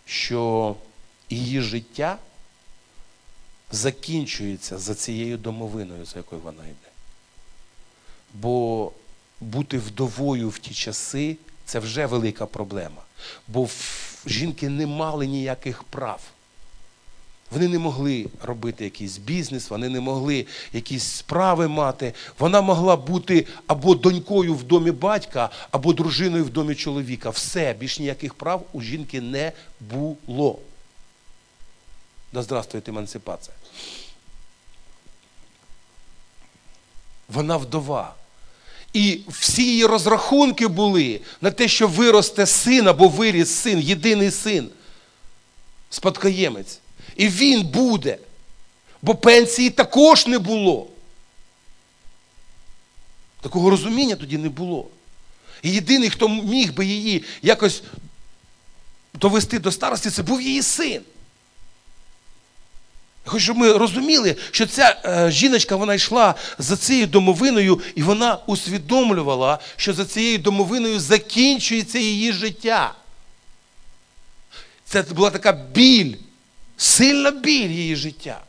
[0.05, 0.75] що
[1.29, 2.17] її життя
[3.71, 6.89] закінчується за цією домовиною, за якою вона йде.
[8.33, 8.91] Бо
[9.39, 13.01] бути вдовою в ті часи це вже велика проблема.
[13.47, 13.69] Бо
[14.25, 16.21] жінки не мали ніяких прав.
[17.51, 22.13] Вони не могли робити якийсь бізнес, вони не могли якісь справи мати.
[22.39, 27.29] Вона могла бути або донькою в домі батька, або дружиною в домі чоловіка.
[27.29, 30.59] Все, більш ніяких прав у жінки не було.
[32.33, 33.55] Да здравствуйте, емансипація.
[37.29, 38.15] Вона вдова.
[38.93, 44.69] І всі її розрахунки були на те, що виросте син або виріс син, єдиний син,
[45.89, 46.79] спадкоємець.
[47.19, 48.17] І він буде.
[49.01, 50.87] Бо пенсії також не було.
[53.41, 54.87] Такого розуміння тоді не було.
[55.61, 57.83] І єдиний, хто міг би її якось
[59.13, 61.01] довести до старості, це був її син.
[63.25, 68.03] Я хочу, щоб ми розуміли, що ця е, жіночка вона йшла за цією домовиною, і
[68.03, 72.93] вона усвідомлювала, що за цією домовиною закінчується її життя.
[74.85, 76.15] Це була така біль
[76.79, 78.41] сильна біль її життя.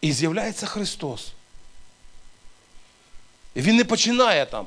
[0.00, 1.28] І з'являється Христос.
[3.54, 4.66] І Він не починає там.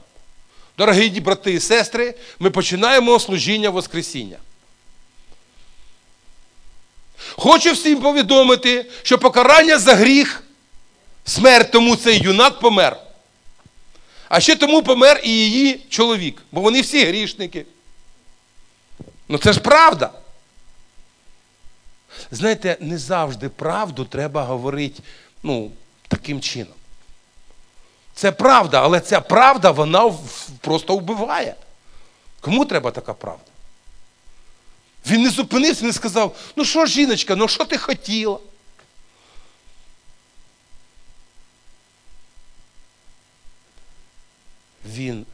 [0.78, 4.38] Дорогі брати і сестри, ми починаємо служіння Воскресіння.
[7.18, 10.44] Хочу всім повідомити, що покарання за гріх,
[11.26, 12.98] смерть тому цей юнак помер.
[14.30, 17.66] А ще тому помер і її чоловік, бо вони всі грішники.
[19.28, 20.19] Ну це ж правда.
[22.32, 25.04] Знаєте, не завжди правду треба говорити
[25.44, 25.72] ну,
[26.08, 26.74] таким чином.
[28.14, 30.14] Це правда, але ця правда, вона
[30.62, 31.56] просто вбиває.
[32.42, 33.44] Кому треба така правда?
[35.08, 38.40] Він не зупинився, не сказав, ну що, жіночка, ну що ти хотіла?
[44.86, 45.26] Він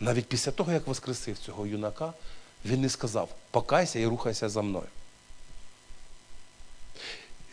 [0.00, 2.12] навіть після того, як воскресив цього юнака,
[2.64, 4.88] він не сказав, покайся і рухайся за мною.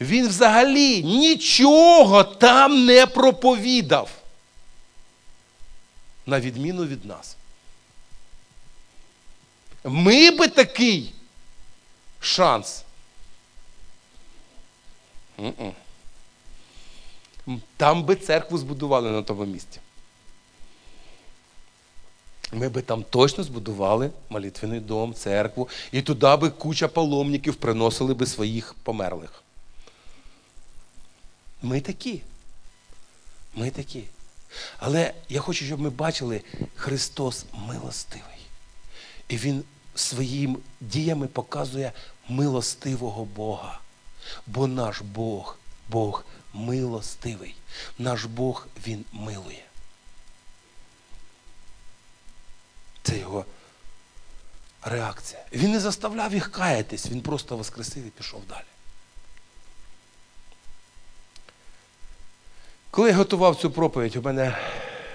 [0.02, 4.10] Він взагалі нічого там не проповідав.
[6.26, 7.38] На відміну від нас.
[9.84, 11.14] Ми би такий
[12.20, 12.84] шанс.
[17.78, 19.80] Там би церкву збудували на тому місці.
[22.52, 28.26] Ми би там точно збудували молитвений дом, церкву, і туди би куча паломників приносили би
[28.26, 29.44] своїх померлих.
[31.62, 32.22] Ми такі.
[33.56, 34.04] Ми такі.
[34.78, 36.42] Але я хочу, щоб ми бачили,
[36.76, 38.48] Христос милостивий.
[39.28, 39.64] І Він
[39.96, 41.92] своїми діями показує
[42.30, 43.80] милостивого Бога.
[44.48, 45.58] Бо наш Бог,
[45.90, 47.56] Бог милостивий.
[47.98, 49.64] Наш Бог Він милує.
[53.04, 53.46] Це його
[54.82, 55.46] реакція.
[55.54, 58.69] Він не заставляв їх каятись, він просто воскресив і пішов далі.
[62.92, 64.58] Коли я готував цю проповідь, у мене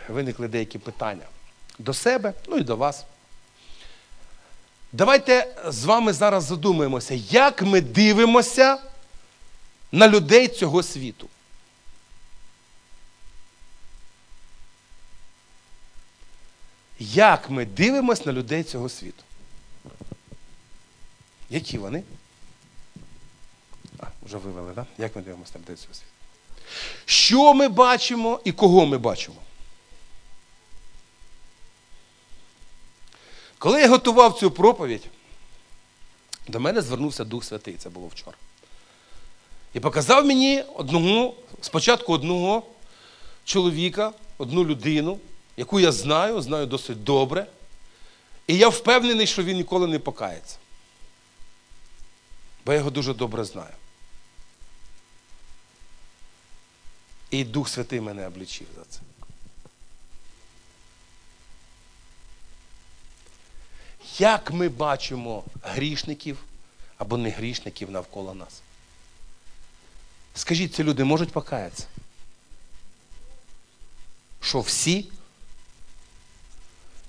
[0.09, 1.25] виникли деякі питання
[1.79, 3.05] до себе, ну і до вас.
[4.93, 8.79] Давайте з вами зараз задумаємося, як ми дивимося
[9.93, 11.29] на людей цього світу.
[16.99, 19.25] Як ми дивимося на людей цього світу?
[21.51, 22.03] Які вони?
[23.99, 24.87] А, вже вивели, так?
[24.97, 25.03] Да?
[25.03, 26.14] Як ми дивимося на людей цього світу?
[27.05, 29.37] Що ми бачимо і кого ми бачимо?
[33.59, 35.07] Коли я готував цю проповідь,
[36.49, 38.37] до мене звернувся Дух Святий, це було вчора.
[39.75, 42.63] І показав мені одного, спочатку одного
[43.45, 45.19] чоловіка, одну людину,
[45.57, 47.47] яку я знаю, знаю досить добре.
[48.47, 50.57] І я впевнений, що він ніколи не покається.
[52.67, 53.75] Бо я його дуже добре знаю.
[57.35, 59.01] І Дух Святий мене облічив за це.
[64.19, 66.39] Як ми бачимо грішників
[66.99, 68.63] або не грішників навколо нас?
[70.35, 71.87] Скажіть, ці люди можуть покаятися?
[74.41, 75.09] Що всі?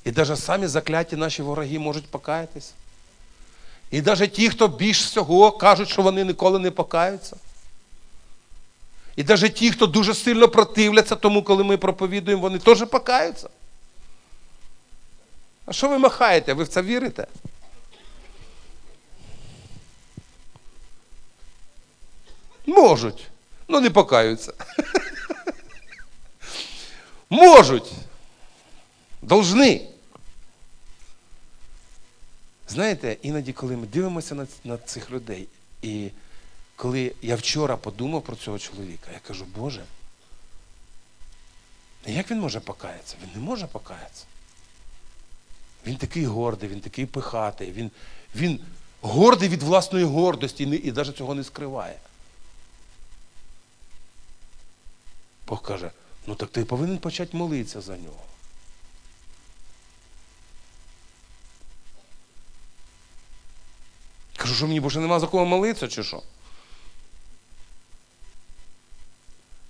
[0.05, 2.73] І навіть самі закляті наші вороги можуть покаятися?
[3.91, 7.37] І навіть ті, хто більш всього кажуть, що вони ніколи не покаються?
[9.15, 13.49] І навіть ті, хто дуже сильно противляться тому, коли ми проповідуємо, вони теж покаються.
[15.65, 16.53] А що ви махаєте?
[16.53, 17.27] Ви в це вірите?
[22.65, 23.27] Можуть,
[23.67, 24.53] але не покаються.
[27.29, 27.91] Можуть.
[29.21, 29.81] Должны.
[32.67, 35.47] Знаєте, іноді, коли ми дивимося на, на цих людей,
[35.81, 36.09] і
[36.75, 39.85] коли я вчора подумав про цього чоловіка, я кажу, Боже,
[42.05, 43.15] як він може покаятися?
[43.23, 44.25] Він не може покаятися.
[45.85, 47.91] Він такий гордий, він такий пихатий, він,
[48.35, 48.59] він
[49.01, 51.99] гордий від власної гордості і, не- і навіть цього не скриває.
[55.47, 55.91] Бог каже,
[56.27, 58.23] ну так ти повинен почати молитися за нього.
[64.37, 66.21] Кажу, що мені більше нема за кого молитися, чи що?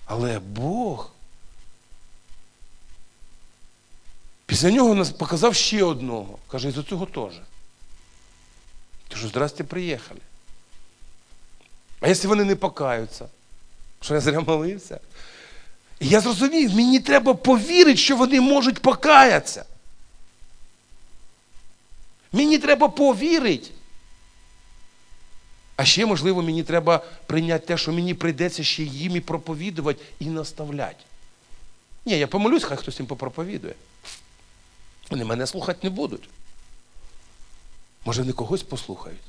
[0.05, 1.11] Але Бог
[4.45, 6.37] після нього нас показав ще одного.
[6.47, 7.33] Каже, і за цього теж.
[9.09, 10.19] Кажу, здрасте, приїхали.
[12.01, 13.29] А якщо вони не покаються,
[14.01, 14.99] що я зря молився?
[15.99, 19.65] І я зрозумів, мені треба повірити, що вони можуть покаятися.
[22.31, 23.71] Мені треба повірити.
[25.75, 30.25] А ще, можливо, мені треба прийняти те, що мені прийдеться ще їм і проповідувати і
[30.25, 31.03] наставляти.
[32.05, 33.73] Ні, я помолюсь, хай хтось їм попроповідує.
[35.09, 36.29] Вони мене слухати не будуть.
[38.05, 39.19] Може, вони когось послухають.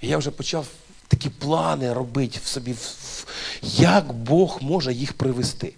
[0.00, 0.66] І я вже почав
[1.08, 2.74] такі плани робити в собі,
[3.62, 5.74] як Бог може їх привести.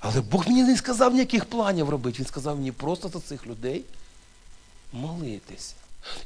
[0.00, 2.18] Але Бог мені не сказав ніяких планів робити.
[2.18, 3.84] Він сказав мені просто за цих людей
[4.92, 5.74] молитися.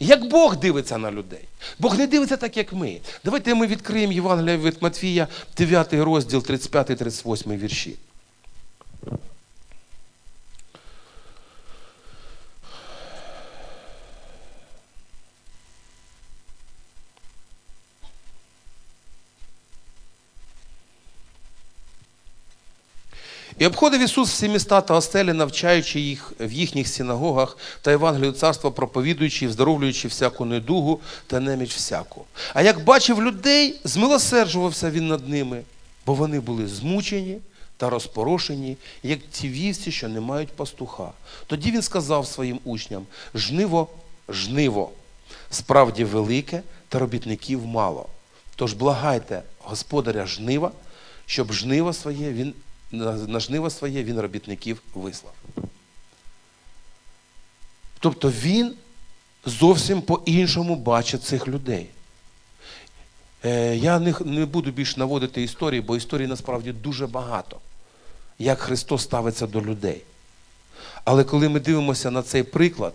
[0.01, 1.45] Як Бог дивиться на людей?
[1.79, 3.01] Бог не дивиться так, як ми.
[3.25, 7.97] Давайте ми відкриємо Євангелія від Матвія, 9 розділ, 35-38 вірші.
[23.61, 28.71] І обходив Ісус всі міста та оселі, навчаючи їх в їхніх синагогах та Євангелію царства,
[28.71, 32.25] проповідуючи і вздоровлюючи всяку недугу та неміч всяку.
[32.55, 35.63] А як бачив людей, змилосерджувався він над ними,
[36.07, 37.39] бо вони були змучені
[37.77, 41.11] та розпорошені, як ті вівці, що не мають пастуха.
[41.47, 43.89] Тоді він сказав своїм учням: жниво,
[44.29, 44.91] жниво,
[45.51, 48.07] справді велике, та робітників мало.
[48.57, 50.71] Тож благайте господаря жнива,
[51.27, 52.55] щоб жниво своє він
[52.93, 55.35] на жниво своє він робітників вислав.
[58.01, 58.75] Тобто він
[59.45, 61.87] зовсім по-іншому бачить цих людей.
[63.45, 67.57] Е, Я не, буду більш наводити історії, бо історій насправді дуже багато,
[68.39, 70.03] як Христос ставиться до людей.
[71.05, 72.95] Але коли ми дивимося на цей приклад,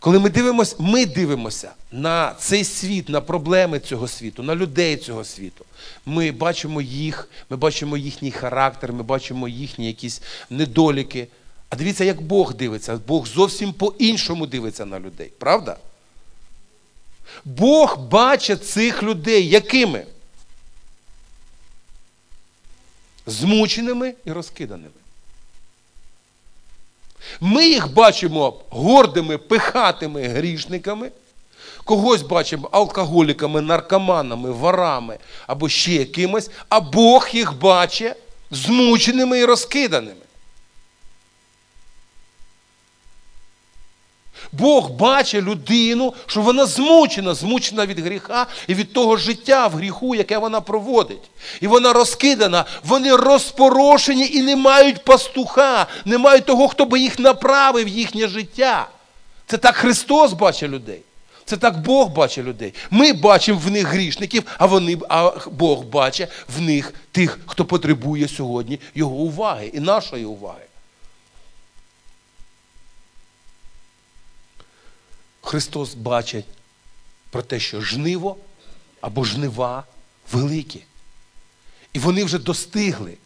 [0.00, 5.24] коли ми дивимося, ми дивимося на цей світ, на проблеми цього світу, на людей цього
[5.24, 5.64] світу.
[6.06, 11.28] Ми бачимо їх, ми бачимо їхній характер, ми бачимо їхні якісь недоліки.
[11.68, 13.00] А дивіться, як Бог дивиться.
[13.06, 15.32] Бог зовсім по-іншому дивиться на людей.
[15.38, 15.76] Правда?
[17.44, 20.06] Бог бачить цих людей якими?
[23.26, 24.99] Змученими і розкиданими.
[27.40, 31.10] Ми їх бачимо гордими, пихатими грішниками,
[31.84, 38.12] когось бачимо алкоголіками, наркоманами, ворами або ще якимось, а Бог їх бачить
[38.50, 40.14] змученими і розкиданими.
[44.52, 50.14] Бог бачить людину, що вона змучена, змучена від гріха і від того життя в гріху,
[50.14, 51.30] яке вона проводить.
[51.60, 57.18] І вона розкидана, вони розпорошені і не мають пастуха, не мають того, хто би їх
[57.18, 58.88] направив їхнє життя.
[59.46, 61.00] Це так Христос бачить людей.
[61.44, 62.74] Це так Бог бачить людей.
[62.90, 68.28] Ми бачимо в них грішників, а вони, а Бог бачить в них тих, хто потребує
[68.28, 70.69] сьогодні його уваги і нашої уваги.
[75.42, 76.46] Христос бачить
[77.30, 78.36] про те, що жниво
[79.00, 79.84] або жнива
[80.32, 80.84] великі.
[81.92, 83.16] І вони вже достигли.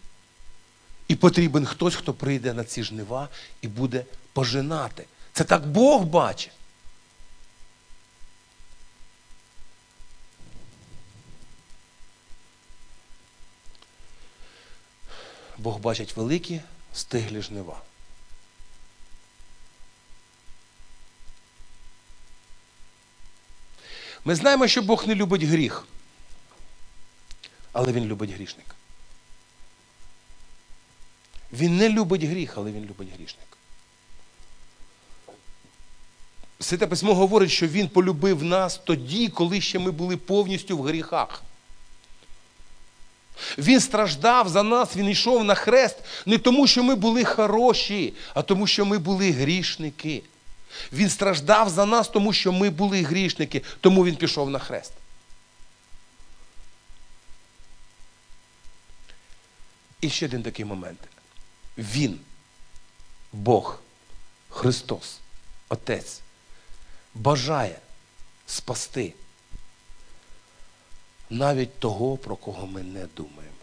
[1.09, 3.29] І потрібен хтось, хто прийде на ці жнива
[3.63, 5.07] і буде пожинати.
[5.33, 6.53] Це так Бог бачить.
[15.59, 16.61] Бог бачить великі
[16.95, 17.83] стиглі жнива.
[24.25, 25.87] Ми знаємо, що Бог не любить гріх,
[27.73, 28.75] але Він любить грішника.
[31.53, 33.57] Він не любить гріх, але він любить грішника.
[36.61, 41.43] Святе письмо говорить, що Він полюбив нас тоді, коли ще ми були повністю в гріхах.
[43.59, 45.97] Він страждав за нас, він йшов на хрест
[46.27, 50.23] не тому, що ми були хороші, а тому, що ми були грішники.
[50.93, 54.93] Він страждав за нас, тому що ми були грішники, тому він пішов на хрест.
[60.01, 61.01] І ще один такий момент.
[61.79, 62.21] Він,
[63.33, 63.79] Бог,
[64.49, 65.21] Христос,
[65.69, 66.21] Отець,
[67.15, 67.79] бажає
[68.47, 69.15] спасти
[71.31, 73.57] навіть того, про кого ми не думаємо.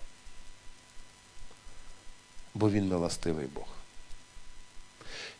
[2.53, 3.70] Бо він милостивий Бог.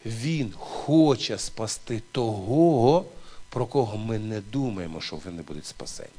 [0.05, 3.05] Він хоче спасти того,
[3.49, 6.09] про кого ми не думаємо, що вони будуть спасені.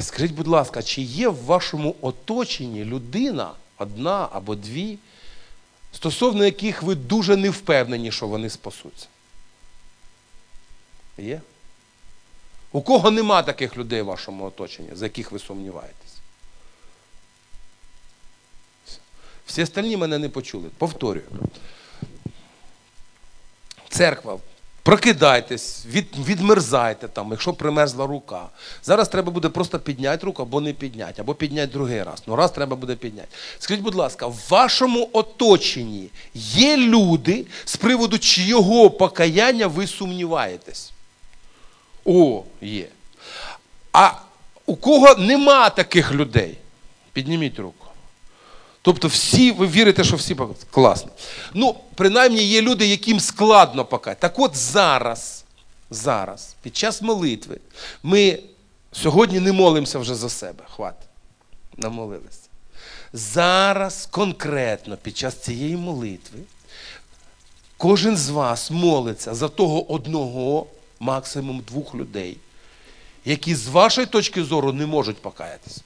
[0.00, 4.98] Скажіть, будь ласка, чи є в вашому оточенні людина, одна або дві,
[5.92, 9.06] стосовно яких ви дуже не впевнені, що вони спасуться?
[11.18, 11.40] Є?
[12.72, 16.07] У кого нема таких людей в вашому оточенні, за яких ви сумніваєтесь?
[19.48, 20.68] Всі остальні мене не почули.
[20.78, 21.26] Повторюю.
[23.88, 24.38] Церква
[24.88, 28.48] Прокидайтесь, від, відмерзайте там, якщо примерзла рука.
[28.82, 32.22] Зараз треба буде просто підняти руку або не підняти, або підняти другий раз.
[32.26, 33.28] Ну раз треба буде підняти.
[33.58, 40.92] Скажіть, будь ласка, в вашому оточенні є люди, з приводу чийого покаяння ви сумніваєтесь?
[42.04, 42.88] О, є.
[43.92, 44.10] А
[44.66, 46.58] у кого нема таких людей?
[47.12, 47.87] Підніміть руку.
[48.88, 50.36] Тобто всі, ви вірите, що всі?
[50.70, 51.10] Класно.
[51.54, 54.16] Ну, принаймні є люди, яким складно покати.
[54.20, 55.44] Так от зараз,
[55.90, 57.60] зараз, під час молитви,
[58.02, 58.38] ми
[58.92, 60.64] сьогодні не молимося вже за себе.
[60.76, 61.08] Хватить.
[61.76, 62.48] Намолилися.
[63.12, 66.38] Зараз конкретно під час цієї молитви
[67.76, 70.66] кожен з вас молиться за того одного,
[71.00, 72.36] максимум двох людей,
[73.24, 75.80] які з вашої точки зору не можуть покаятися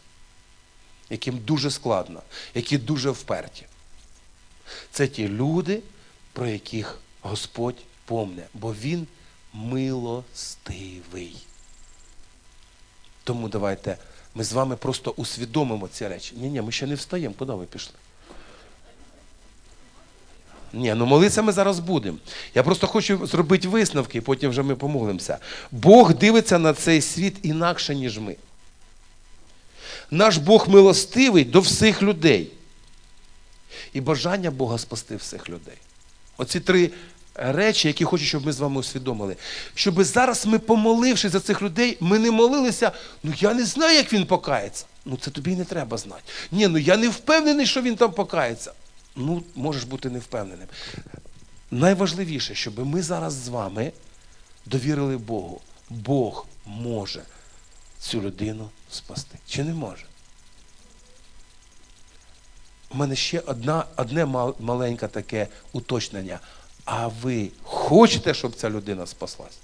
[1.12, 2.22] яким дуже складно,
[2.54, 3.66] які дуже вперті.
[4.90, 5.80] Це ті люди,
[6.32, 9.06] про яких Господь помне, бо Він
[9.52, 11.36] милостивий.
[13.24, 13.96] Тому давайте
[14.34, 16.34] ми з вами просто усвідомимо ці речі.
[16.36, 17.34] Ні, ні, ми ще не встаємо.
[17.38, 17.94] Куди ви пішли?
[20.72, 22.18] Ні, ну молитися ми зараз будемо.
[22.54, 25.38] Я просто хочу зробити висновки, потім вже ми помолимося.
[25.70, 28.36] Бог дивиться на цей світ інакше, ніж ми
[30.12, 32.50] наш Бог милостивий до всіх людей.
[33.92, 35.76] І бажання Бога спасти всіх людей.
[36.36, 36.90] Оці три
[37.34, 39.36] речі, які хочу, щоб ми з вами усвідомили.
[39.74, 42.92] Щоб зараз ми, помолившись за цих людей, ми не молилися,
[43.22, 44.84] ну я не знаю, як він покається.
[45.04, 46.22] Ну це тобі не треба знати.
[46.50, 48.72] Ні, ну я не впевнений, що він там покається.
[49.16, 50.68] Ну, можеш бути не впевненим.
[51.70, 53.92] Найважливіше, щоб ми зараз з вами
[54.66, 55.60] довірили Богу.
[55.90, 57.22] Бог може
[58.02, 59.38] цю людину спасти.
[59.48, 60.04] Чи не може?
[62.90, 64.26] У мене ще одна, одне
[64.58, 66.40] маленьке таке уточнення.
[66.84, 69.58] А ви хочете, щоб ця людина спаслась?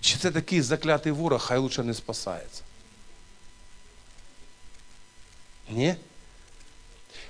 [0.00, 2.62] Чи це такий заклятий ворог, хай лучше не спасається?
[5.70, 5.94] Ні?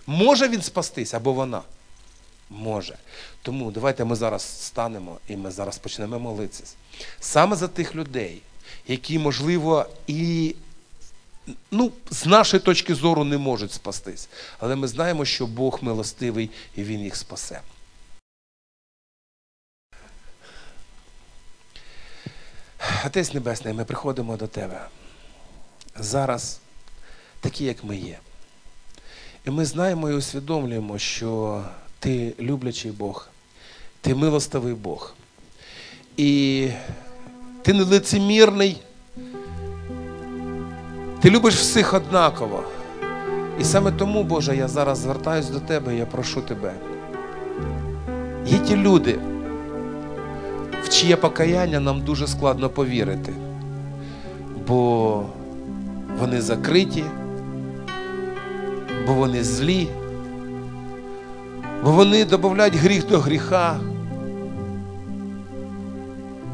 [0.07, 1.63] Може він спастись або вона?
[2.51, 2.99] Може.
[3.43, 6.65] Тому давайте ми зараз станемо і ми зараз почнемо молитися.
[7.21, 8.43] Саме за тих людей,
[8.87, 10.55] які, можливо, і
[11.71, 14.29] ну, з нашої точки зору не можуть спастись.
[14.59, 17.61] Але ми знаємо, що Бог милостивий і Він їх спасе.
[23.07, 24.89] Отець Небесний, ми приходимо до Тебе.
[25.97, 26.61] Зараз
[27.41, 28.19] такі, як ми є.
[29.47, 31.65] І ми знаємо і усвідомлюємо, що
[31.99, 33.29] Ти люблячий Бог,
[34.01, 35.15] Ти милостивий Бог.
[36.17, 36.69] І
[37.63, 38.81] ти не лицемірний.
[41.21, 42.63] Ти любиш всіх однаково.
[43.61, 46.73] І саме тому, Боже, я зараз звертаюся до Тебе я прошу Тебе.
[48.47, 49.19] Є ті люди,
[50.83, 53.33] в чиє покаяння нам дуже складно повірити,
[54.69, 55.23] бо
[56.21, 57.05] вони закриті,
[59.07, 59.89] бо вони злі,
[61.85, 63.81] бо вони додають гріх до гріха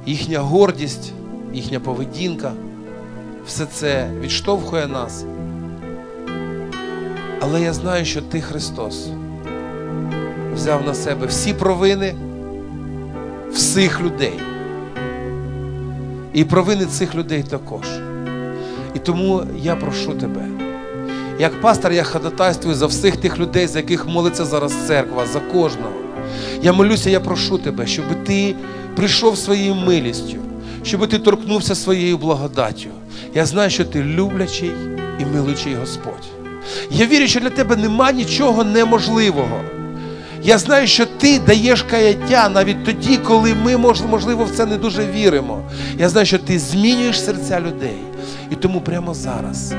[0.07, 1.13] їхня гордість,
[1.53, 2.53] їхня поведінка,
[3.47, 5.25] все це відштовхує нас.
[7.41, 9.09] Але я знаю, що Ти, Христос,
[10.55, 12.15] взяв на себе всі провини
[13.53, 14.41] всіх людей.
[16.33, 17.87] І провини цих людей також.
[18.95, 20.47] І тому я прошу тебе,
[21.39, 26.04] як пастор, я ходатайствую за всіх тих людей, за яких молиться зараз церква, за кожного.
[26.65, 28.55] Я молюся, я прошу тебе, щоб ти
[28.97, 30.37] прийшов своєю милістю,
[30.83, 32.89] щоб ти торкнувся своєю благодаттю.
[33.35, 34.71] Я знаю, що ти люблячий
[35.21, 36.25] і милучий Господь.
[36.91, 39.61] Я вірю, що для тебе нема нічого неможливого.
[40.43, 45.07] Я знаю, що ти даєш каяття навіть тоді, коли ми, можливо, в це не дуже
[45.07, 45.61] віримо.
[45.99, 47.99] Я знаю, що ти змінюєш серця людей.
[48.51, 49.75] І тому прямо зараз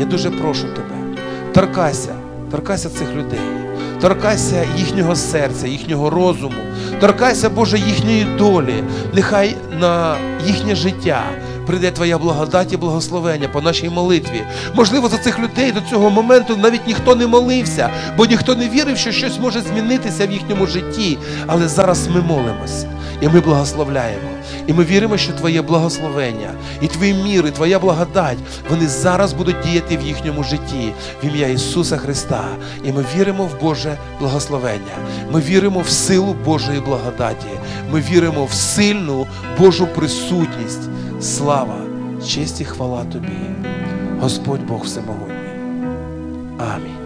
[0.00, 2.14] я дуже прошу тебе, торкайся,
[2.50, 3.67] торкайся цих людей
[4.00, 6.60] торкайся їхнього серця, їхнього розуму,
[7.00, 8.84] торкайся, Боже, їхньої долі,
[9.14, 11.22] нехай на їхнє життя.
[11.66, 14.42] Прийде Твоя благодать і благословення по нашій молитві.
[14.74, 18.96] Можливо, за цих людей до цього моменту навіть ніхто не молився, бо ніхто не вірив,
[18.96, 21.18] що щось може змінитися в їхньому житті.
[21.46, 24.28] Але зараз ми молимося і ми благословляємо.
[24.66, 26.50] І ми віримо, що Твоє благословення
[26.80, 28.38] і Твої міри, Твоя благодать,
[28.70, 30.92] вони зараз будуть діяти в їхньому житті
[31.22, 32.44] в ім'я Ісуса Христа.
[32.84, 34.96] І ми віримо в Боже благословення.
[35.32, 37.46] Ми віримо в силу Божої благодаті.
[37.92, 39.26] Ми віримо в сильну
[39.58, 40.88] Божу присутність.
[41.20, 41.76] Слава,
[42.28, 43.38] честь і хвала Тобі,
[44.20, 45.34] Господь Бог Всемогутній.
[46.58, 46.97] Амінь.